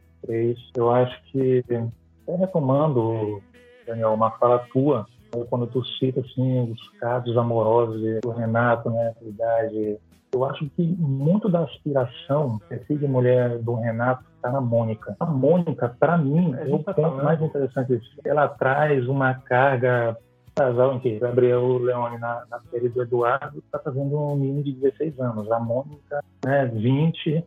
[0.77, 3.43] Eu acho que, até retomando,
[3.87, 5.07] Daniel, uma fala tua,
[5.49, 9.99] quando tu cita assim, os casos amorosos do Renato, né, idade
[10.33, 15.17] eu acho que muito da aspiração, perfil de mulher do Renato, está na Mônica.
[15.21, 18.01] A Mônica, para mim, é o ponto mais interessante.
[18.25, 20.17] Ela traz uma carga
[20.55, 24.73] casal em que Gabriel Leone na, na série do Eduardo está fazendo um menino de
[24.73, 25.51] 16 anos.
[25.53, 27.45] A Mônica, né, 20,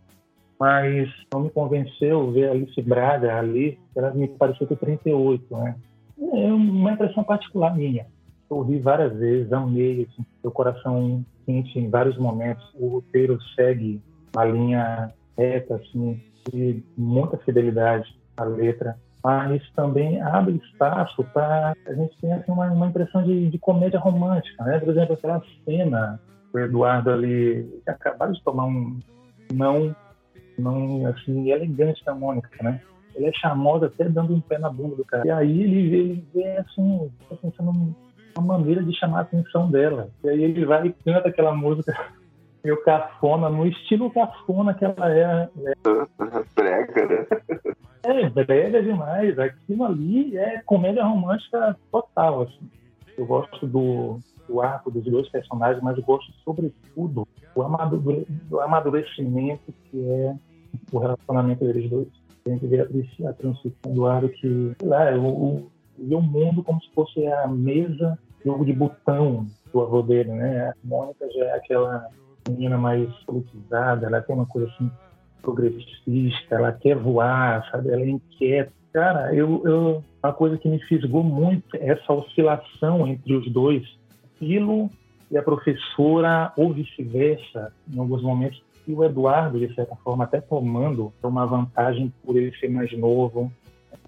[0.59, 5.75] mas não me convenceu ver a Alice Braga ali, ela me pareceu ter 38, né?
[6.19, 8.05] É uma impressão particular minha.
[8.49, 12.63] Eu vi várias vezes, amei, assim, meu coração quente em vários momentos.
[12.75, 14.01] O roteiro segue
[14.33, 21.93] uma linha reta, assim, de muita fidelidade à letra, mas também abre espaço para a
[21.93, 24.79] gente ter assim, uma, uma impressão de, de, comédia romântica, né?
[24.79, 26.19] Por exemplo, aquela cena
[26.53, 28.99] o Eduardo ali acabaram de tomar um
[29.53, 29.95] não,
[30.57, 32.81] não assim elegante da Mônica, né?
[33.15, 35.25] Ele é charmoso até dando um pé na bunda do cara.
[35.25, 37.95] E aí ele, ele vê assim, tá pensando
[38.37, 40.09] uma maneira de chamar a atenção dela.
[40.23, 41.93] E aí ele vai e canta aquela música
[42.63, 45.49] meio cafona, no estilo cafona que ela é.
[45.55, 45.73] Né?
[46.55, 47.25] Brega, né?
[48.03, 49.37] É, brega demais.
[49.37, 52.69] Aquilo ali é comédia romântica total, assim.
[53.17, 58.59] Eu gosto do, do arco dos dois personagens, mas eu gosto, sobretudo, do, amadure, do
[58.59, 60.35] amadurecimento que é
[60.91, 62.07] o relacionamento deles dois.
[62.45, 66.21] A gente vê a, a transição do Eduardo que, sei lá, o, o vê o
[66.21, 70.69] mundo como se fosse a mesa, jogo de botão do avô dele, né?
[70.69, 72.09] A Mônica já é aquela
[72.49, 74.89] menina mais politizada, ela tem uma coisa assim
[75.41, 77.89] progressista, ela quer voar, sabe?
[77.89, 78.71] Ela é inquieta.
[78.93, 83.83] Cara, eu, eu uma coisa que me fisgou muito é essa oscilação entre os dois,
[84.37, 84.89] Filo
[85.31, 88.61] e a professora, ou vice-versa, em alguns momentos.
[88.87, 93.51] E o Eduardo, de certa forma, até tomando uma vantagem por ele ser mais novo,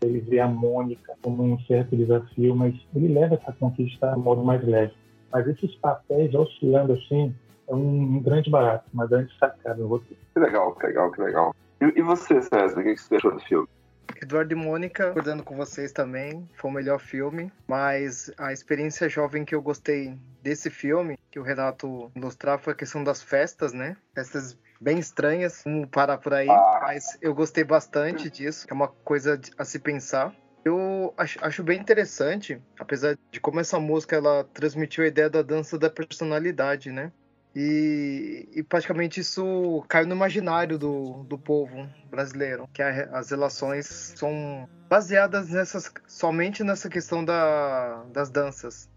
[0.01, 4.43] ele vê a Mônica como um certo desafio, mas ele leva essa conquista de modo
[4.43, 4.93] mais leve.
[5.31, 7.33] Mas esses papéis oscilando assim
[7.73, 10.21] é um, um grande barato, uma grande sacada no roteiro.
[10.33, 11.55] Que legal, que legal, que legal.
[11.81, 13.67] E, e você, César, o que você achou do filme?
[14.21, 19.43] Eduardo e Mônica, acordando com vocês também, foi o melhor filme, mas a experiência jovem
[19.43, 23.97] que eu gostei desse filme, que o Renato ilustrar, foi a questão das festas, né?
[24.13, 26.79] Festas bem estranhas, vamos parar por aí, ah.
[26.81, 30.33] mas eu gostei bastante disso, é uma coisa a se pensar.
[30.63, 35.41] Eu acho, acho, bem interessante, apesar de como essa música ela transmitiu a ideia da
[35.41, 37.11] dança da personalidade, né?
[37.55, 43.85] E, e praticamente isso caiu no imaginário do, do povo brasileiro, que a, as relações
[43.85, 48.89] são baseadas nessas, somente nessa questão da, das danças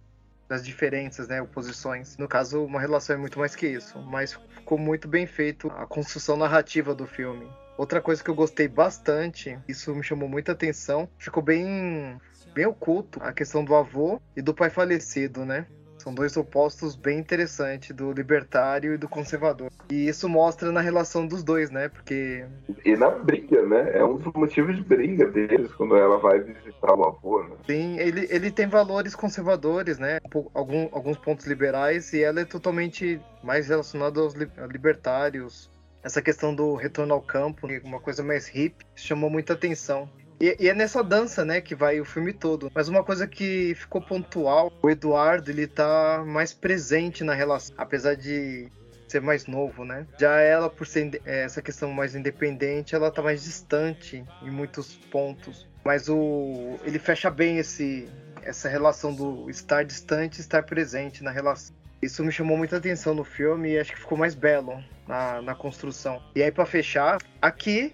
[0.49, 2.17] das diferenças, né, oposições.
[2.17, 5.87] No caso, uma relação é muito mais que isso, mas ficou muito bem feito a
[5.87, 7.49] construção narrativa do filme.
[7.77, 12.19] Outra coisa que eu gostei bastante, isso me chamou muita atenção, ficou bem
[12.55, 15.67] bem oculto a questão do avô e do pai falecido, né?
[16.07, 19.73] São dois opostos bem interessantes, do libertário e do conservador.
[19.91, 21.89] E isso mostra na relação dos dois, né?
[21.89, 22.45] Porque.
[22.85, 23.91] E na briga, né?
[23.93, 27.57] É um dos motivos de briga deles quando ela vai visitar o avô, né?
[27.67, 30.21] Sim, ele, ele tem valores conservadores, né?
[30.55, 34.35] Algum, alguns pontos liberais e ela é totalmente mais relacionada aos
[34.71, 35.69] libertários.
[36.05, 40.09] Essa questão do retorno ao campo, uma coisa mais hip, chamou muita atenção.
[40.41, 42.71] E, e, é nessa dança, né, que vai o filme todo.
[42.75, 48.15] Mas uma coisa que ficou pontual, o Eduardo, ele tá mais presente na relação, apesar
[48.15, 48.69] de
[49.09, 50.07] ser mais novo, né?
[50.19, 54.97] Já ela, por ser é, essa questão mais independente, ela tá mais distante em muitos
[55.11, 55.67] pontos.
[55.85, 58.09] Mas o ele fecha bem esse
[58.43, 61.75] essa relação do estar distante estar presente na relação.
[62.01, 65.55] Isso me chamou muita atenção no filme e acho que ficou mais belo na, na
[65.55, 66.23] construção.
[66.35, 67.93] E aí, para fechar, aqui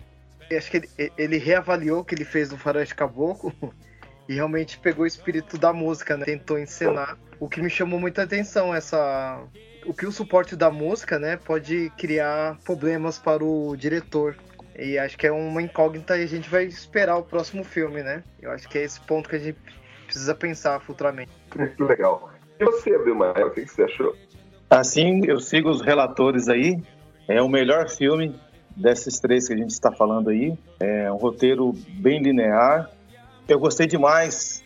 [0.56, 3.52] Acho que ele, ele reavaliou o que ele fez no Faroeste Caboclo
[4.28, 6.24] e realmente pegou o espírito da música, né?
[6.24, 7.18] Tentou encenar.
[7.38, 9.42] O que me chamou muita atenção essa
[9.86, 14.36] o que o suporte da música, né, pode criar problemas para o diretor.
[14.78, 18.22] E acho que é uma incógnita e a gente vai esperar o próximo filme, né?
[18.40, 19.58] Eu acho que é esse ponto que a gente
[20.06, 21.30] precisa pensar futuramente.
[21.54, 22.30] Muito legal.
[22.58, 24.16] E você, Abimael, o que você achou?
[24.70, 26.82] Assim, eu sigo os relatores aí.
[27.28, 28.34] É o melhor filme
[28.76, 30.56] desses três que a gente está falando aí.
[30.80, 32.90] É um roteiro bem linear.
[33.48, 34.62] Eu gostei demais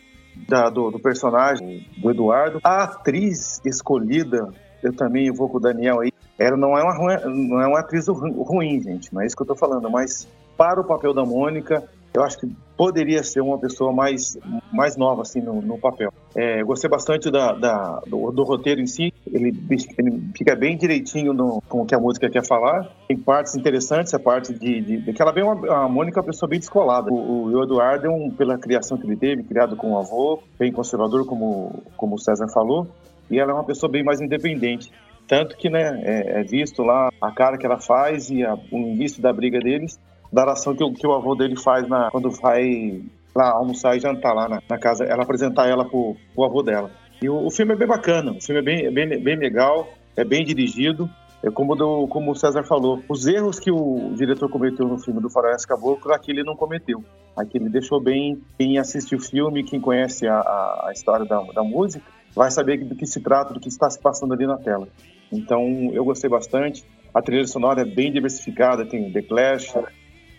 [0.47, 2.59] da, do, do, personagem do Eduardo.
[2.63, 4.49] A atriz escolhida,
[4.83, 6.11] eu também vou com o Daniel aí.
[6.37, 9.47] Ela não é uma, não é uma atriz ruim, gente, não é isso que eu
[9.47, 11.83] tô falando, mas para o papel da Mônica,
[12.17, 14.37] eu acho que poderia ser uma pessoa mais,
[14.73, 16.11] mais nova assim no, no papel.
[16.35, 21.31] É, gostei bastante da, da do, do, roteiro em si, ele, ele, fica bem direitinho
[21.31, 22.91] no, com o que a música quer falar.
[23.07, 26.21] Tem partes interessantes, a parte de, de, de que ela vem uma, a Mônica é
[26.21, 27.11] uma pessoa bem descolada.
[27.11, 30.71] O, o Eduardo, é um, pela criação que ele teve, criado com o avô, bem
[30.71, 32.87] conservador, como, como o César falou,
[33.29, 34.91] e ela é uma pessoa bem mais independente.
[35.27, 38.77] Tanto que né, é, é visto lá a cara que ela faz e a, o
[38.77, 39.99] início da briga deles,
[40.31, 43.01] da oração que, que o avô dele faz na, quando vai
[43.35, 46.91] lá almoçar e jantar lá na, na casa, ela apresentar ela pro, pro avô dela.
[47.21, 50.23] E o, o, filme é bem bacana, o filme é bem, bem, bem legal, é
[50.23, 51.09] bem dirigido.
[51.43, 55.21] É como, do, como o César falou, os erros que o diretor cometeu no filme
[55.21, 57.03] do Faroeste Caboclo, aqui ele não cometeu.
[57.35, 61.63] Aqui ele deixou bem, quem assiste o filme, quem conhece a, a história da, da
[61.63, 62.03] música,
[62.35, 64.87] vai saber do que se trata, do que está se passando ali na tela.
[65.31, 66.83] Então, eu gostei bastante.
[67.13, 69.73] A trilha sonora é bem diversificada, tem The Clash,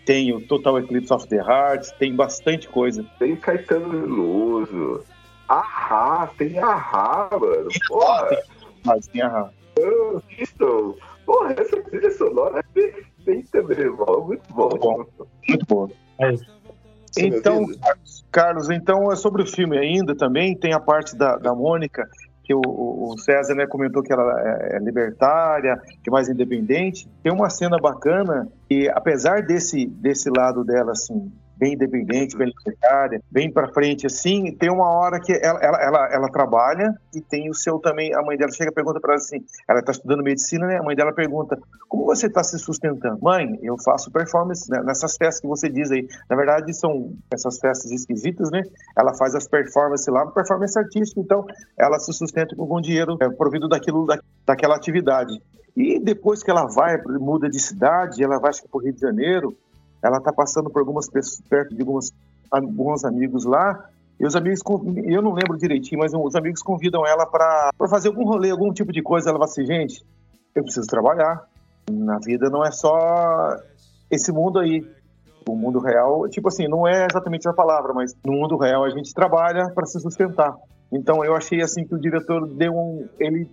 [0.08, 3.04] tem o Total Eclipse of the Heart, tem bastante coisa.
[3.18, 5.04] Tem Caetano Veloso,
[5.46, 7.68] Ahá, tem Ahá, mano.
[7.86, 8.38] Porra.
[8.86, 9.50] Mas tem Ahá.
[10.38, 10.96] Isso.
[11.26, 14.24] Porra, essa trilha sonora é perfeita, meu irmão.
[14.28, 14.68] Muito bom.
[14.70, 15.28] Muito bom.
[15.46, 15.90] Muito bom.
[16.18, 16.32] É
[17.18, 17.66] então,
[18.32, 22.08] Carlos, então é sobre o filme ainda também, tem a parte da, da Mônica,
[22.48, 27.06] que o, o, César né, comentou que ela é, é libertária, que é mais independente.
[27.22, 33.20] Tem uma cena bacana e apesar desse, desse lado dela, assim, bem independente, bem libertária,
[33.30, 34.54] bem para frente assim.
[34.56, 38.14] Tem uma hora que ela, ela, ela, ela, trabalha e tem o seu também.
[38.14, 40.78] A mãe dela chega e pergunta para ela assim: ela está estudando medicina, né?
[40.78, 43.18] A mãe dela pergunta: como você está se sustentando?
[43.20, 46.06] Mãe, eu faço performance né, nessas festas que você diz aí.
[46.30, 48.62] Na verdade, são essas festas esquisitas, né?
[48.96, 51.44] Ela faz as performances lá, performance artística, então
[51.78, 55.40] ela se sustenta com algum dinheiro é, provido daquilo, da, daquela atividade.
[55.76, 59.56] E depois que ela vai, muda de cidade, ela vai para o Rio de Janeiro,
[60.02, 62.12] ela está passando por algumas pessoas, perto de algumas,
[62.50, 63.88] alguns amigos lá,
[64.20, 64.60] e os amigos,
[65.04, 68.92] eu não lembro direitinho, mas os amigos convidam ela para fazer algum rolê, algum tipo
[68.92, 69.30] de coisa.
[69.30, 70.04] Ela fala assim, gente,
[70.54, 71.46] eu preciso trabalhar.
[71.88, 73.56] Na vida não é só
[74.10, 74.84] esse mundo aí.
[75.48, 78.90] O mundo real, tipo assim, não é exatamente a palavra, mas no mundo real a
[78.90, 80.54] gente trabalha para se sustentar.
[80.92, 83.48] Então eu achei assim que o diretor deu um, ele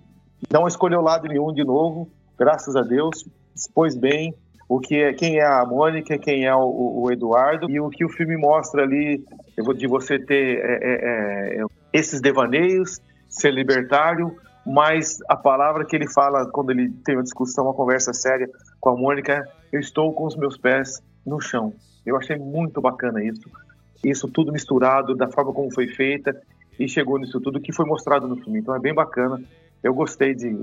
[0.52, 3.26] não escolheu lado nenhum de novo, graças a Deus,
[3.56, 4.34] expôs bem,
[4.68, 8.04] o que é, quem é a Mônica, quem é o, o, Eduardo e o que
[8.04, 9.24] o filme mostra ali
[9.78, 13.00] de você ter é, é, é, esses devaneios,
[13.30, 14.36] ser libertário,
[14.66, 18.50] mas a palavra que ele fala quando ele tem uma discussão, uma conversa séria
[18.80, 21.74] com a Mônica, é, eu estou com os meus pés no chão.
[22.04, 23.50] Eu achei muito bacana isso,
[24.04, 26.36] isso tudo misturado da forma como foi feita
[26.80, 28.60] e chegou nisso tudo que foi mostrado no filme.
[28.60, 29.42] Então é bem bacana.
[29.84, 30.54] Eu gostei de,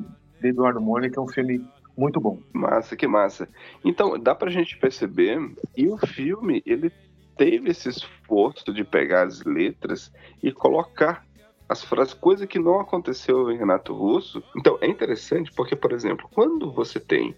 [0.40, 1.64] de Eduardo Mônica, é um filme
[1.96, 2.40] muito bom.
[2.52, 3.48] Massa, que massa.
[3.84, 5.38] Então, dá pra gente perceber,
[5.76, 6.92] e o filme, ele
[7.36, 10.12] teve esse esforço de pegar as letras
[10.42, 11.24] e colocar
[11.68, 14.42] as frases, coisa que não aconteceu em Renato Russo.
[14.56, 17.34] Então, é interessante porque, por exemplo, quando você tem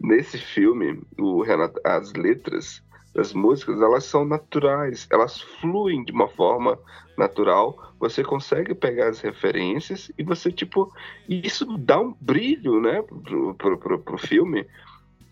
[0.00, 2.82] nesse filme o Renato, as letras
[3.16, 6.78] das músicas, elas são naturais, elas fluem de uma forma
[7.16, 10.92] natural, você consegue pegar as referências e você, tipo,
[11.26, 14.66] isso dá um brilho, né, pro, pro, pro, pro filme,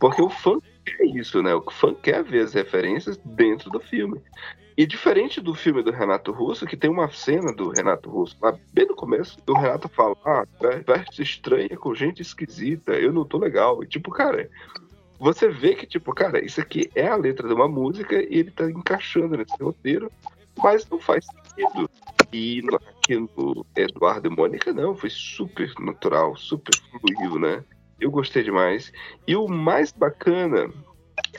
[0.00, 4.18] porque o fã quer isso, né, o fã quer ver as referências dentro do filme.
[4.76, 8.58] E diferente do filme do Renato Russo, que tem uma cena do Renato Russo, lá
[8.72, 10.44] bem no começo, o Renato fala, ah,
[10.84, 13.84] veste estranha com gente esquisita, eu não tô legal.
[13.84, 14.50] E tipo, cara,
[15.24, 18.50] você vê que, tipo, cara, isso aqui é a letra de uma música e ele
[18.50, 20.12] tá encaixando nesse roteiro,
[20.62, 21.88] mas não faz sentido.
[22.30, 27.64] E aqui no Eduardo e Mônica, não, foi super natural, super fluido, né?
[27.98, 28.92] Eu gostei demais.
[29.26, 30.70] E o mais bacana,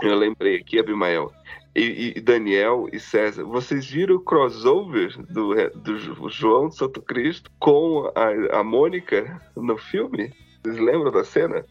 [0.02, 1.32] eu lembrei aqui, Abimael,
[1.76, 8.12] e, e, Daniel e César, vocês viram o crossover do, do João Santo Cristo com
[8.16, 10.34] a, a Mônica no filme?
[10.64, 11.64] Vocês lembram da cena?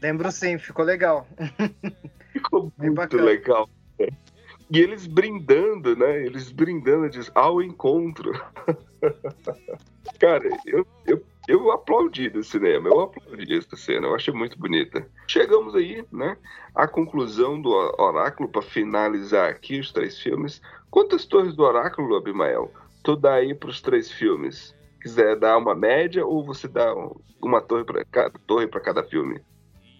[0.00, 1.26] Lembro sim, ficou legal.
[2.32, 3.68] Ficou muito legal.
[3.98, 6.24] E eles brindando, né?
[6.26, 8.32] Eles brindando, diz, ao encontro.
[10.18, 15.06] Cara, eu, eu, eu aplaudi no cinema, eu aplaudi essa cena, eu achei muito bonita.
[15.26, 16.36] Chegamos aí, né,
[16.74, 20.60] à conclusão do Oráculo, para finalizar aqui os três filmes.
[20.90, 22.72] Quantas torres do Oráculo, Abimael,
[23.02, 24.74] tu dá aí para os três filmes?
[25.00, 26.94] Quiser dar uma média ou você dá
[27.42, 29.40] uma torre para cada, torre cada filme?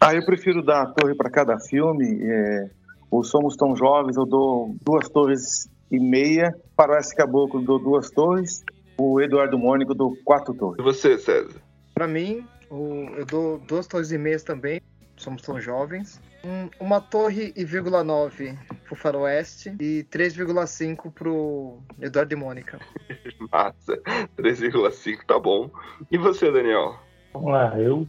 [0.00, 2.18] Ah, eu prefiro dar a torre para cada filme.
[2.22, 2.70] É...
[3.10, 6.54] O Somos Tão Jovens, eu dou duas torres e meia.
[6.76, 8.64] Para esse caboclo, dou duas torres
[8.98, 10.78] o Eduardo Mônico do Quatro Torres.
[10.78, 11.60] E você, César?
[11.94, 14.80] Para mim, eu dou duas torres e meias também.
[15.16, 16.20] Somos tão jovens.
[16.44, 22.78] Um, uma torre e vírgula nove pro Faroeste e 3,5 pro Eduardo e Mônica.
[23.50, 23.96] Massa.
[24.36, 25.70] 3,5 tá bom.
[26.10, 26.96] E você, Daniel?
[27.32, 28.06] Vamos lá, eu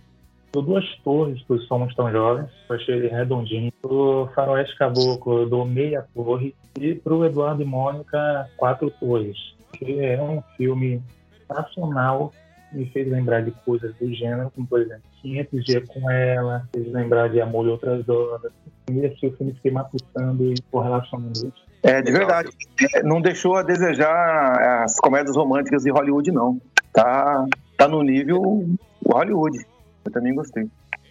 [0.62, 3.72] dou duas torres pro Somos Tão Jovens, eu achei ele redondinho.
[3.82, 9.94] Pro Faroeste Caboclo eu dou meia torre e pro Eduardo e Mônica quatro torres porque
[10.00, 11.02] é um filme
[11.50, 12.32] nacional,
[12.72, 16.92] me fez lembrar de coisas do gênero, como por exemplo, 500 dias com ela, fez
[16.92, 18.52] lembrar de Amor e Outras Drogas.
[18.90, 21.68] E esse filme fiquei matutando e correlacionando isso.
[21.84, 22.50] É, de verdade.
[22.94, 26.60] É, não deixou a desejar as comédias românticas de Hollywood, não.
[26.94, 27.46] Tá,
[27.78, 28.66] tá no nível
[29.06, 29.66] Hollywood.
[30.08, 30.70] Eu também gostei.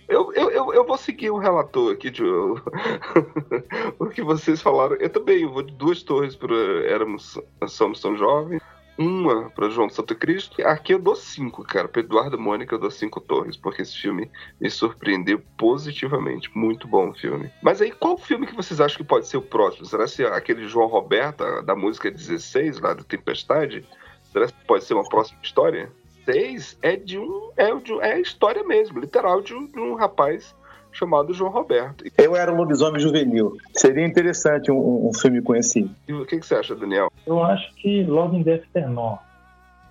[0.09, 2.23] Eu, eu, eu, eu, vou seguir o relator aqui de
[3.99, 4.97] o que vocês falaram.
[4.97, 6.55] Eu também vou de duas torres para
[6.87, 8.63] Éramos Somos Tão Jovens,
[8.97, 10.63] uma para João Santo Cristo.
[10.63, 11.89] Aqui eu dou cinco, cara.
[11.89, 14.31] Para Eduardo Mônica eu dou cinco torres, porque esse filme
[14.61, 16.51] me surpreendeu positivamente.
[16.57, 17.51] Muito bom o filme.
[17.61, 19.85] Mas aí, qual filme que vocês acham que pode ser o próximo?
[19.85, 23.85] Será que aquele João Roberto, da música 16, lá do Tempestade?
[24.33, 25.91] Será que pode ser uma próxima história?
[26.27, 27.51] 6 é de um.
[27.57, 30.55] É, de, é a história mesmo, literal, de um, de um rapaz
[30.93, 32.05] chamado João Roberto.
[32.19, 33.57] Eu era um lobisomem juvenil.
[33.75, 35.91] Seria interessante um, um filme conhecido.
[36.09, 37.11] E o que, que, você acha, Daniel?
[37.27, 39.19] Eu acho que Love in Death Tenor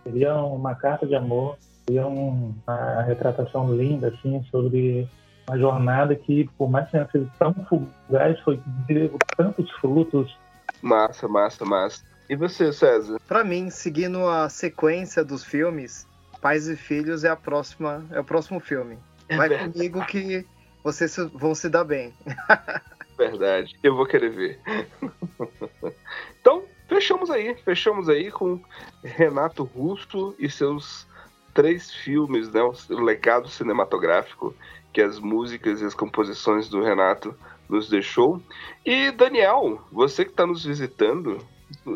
[0.04, 5.08] seria uma carta de amor, seria um, uma retratação linda, assim, sobre
[5.48, 10.36] uma jornada que, por mais que tenha sido tão fugaz, foi deu tantos frutos.
[10.82, 12.04] Massa, massa, massa.
[12.28, 13.20] E você, César?
[13.28, 16.08] Para mim, seguindo a sequência dos filmes,
[16.46, 19.00] Pais e Filhos é a próxima, é o próximo filme.
[19.28, 19.74] É Vai verdade.
[19.74, 20.46] comigo que
[20.84, 22.14] vocês vão se dar bem.
[23.18, 24.60] Verdade, eu vou querer ver.
[26.40, 28.62] Então, fechamos aí, fechamos aí com
[29.04, 31.08] Renato Russo e seus
[31.52, 32.62] três filmes, né?
[32.62, 34.54] O legado cinematográfico
[34.94, 37.36] que as músicas e as composições do Renato
[37.68, 38.40] nos deixou.
[38.86, 41.40] E Daniel, você que está nos visitando,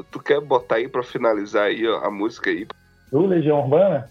[0.09, 2.65] tu quer botar aí para finalizar aí ó, a música aí?
[3.12, 4.10] Do Legião Urbana.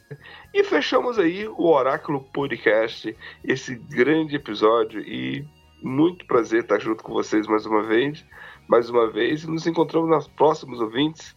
[0.52, 5.44] E fechamos aí o Oráculo Podcast, esse grande episódio e
[5.82, 8.24] muito prazer estar junto com vocês mais uma vez,
[8.66, 11.36] mais uma vez, nos encontramos nos próximos ouvintes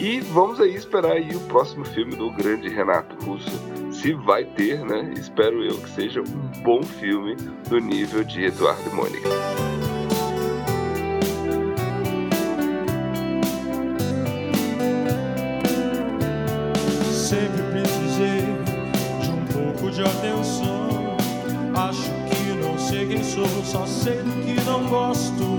[0.00, 3.50] e vamos aí esperar aí o próximo filme do grande Renato Russo,
[3.92, 5.12] se vai ter, né?
[5.16, 7.36] Espero eu que seja um bom filme
[7.68, 9.91] do nível de Eduardo e Mônica.
[23.64, 25.51] Só sei do que não gosto.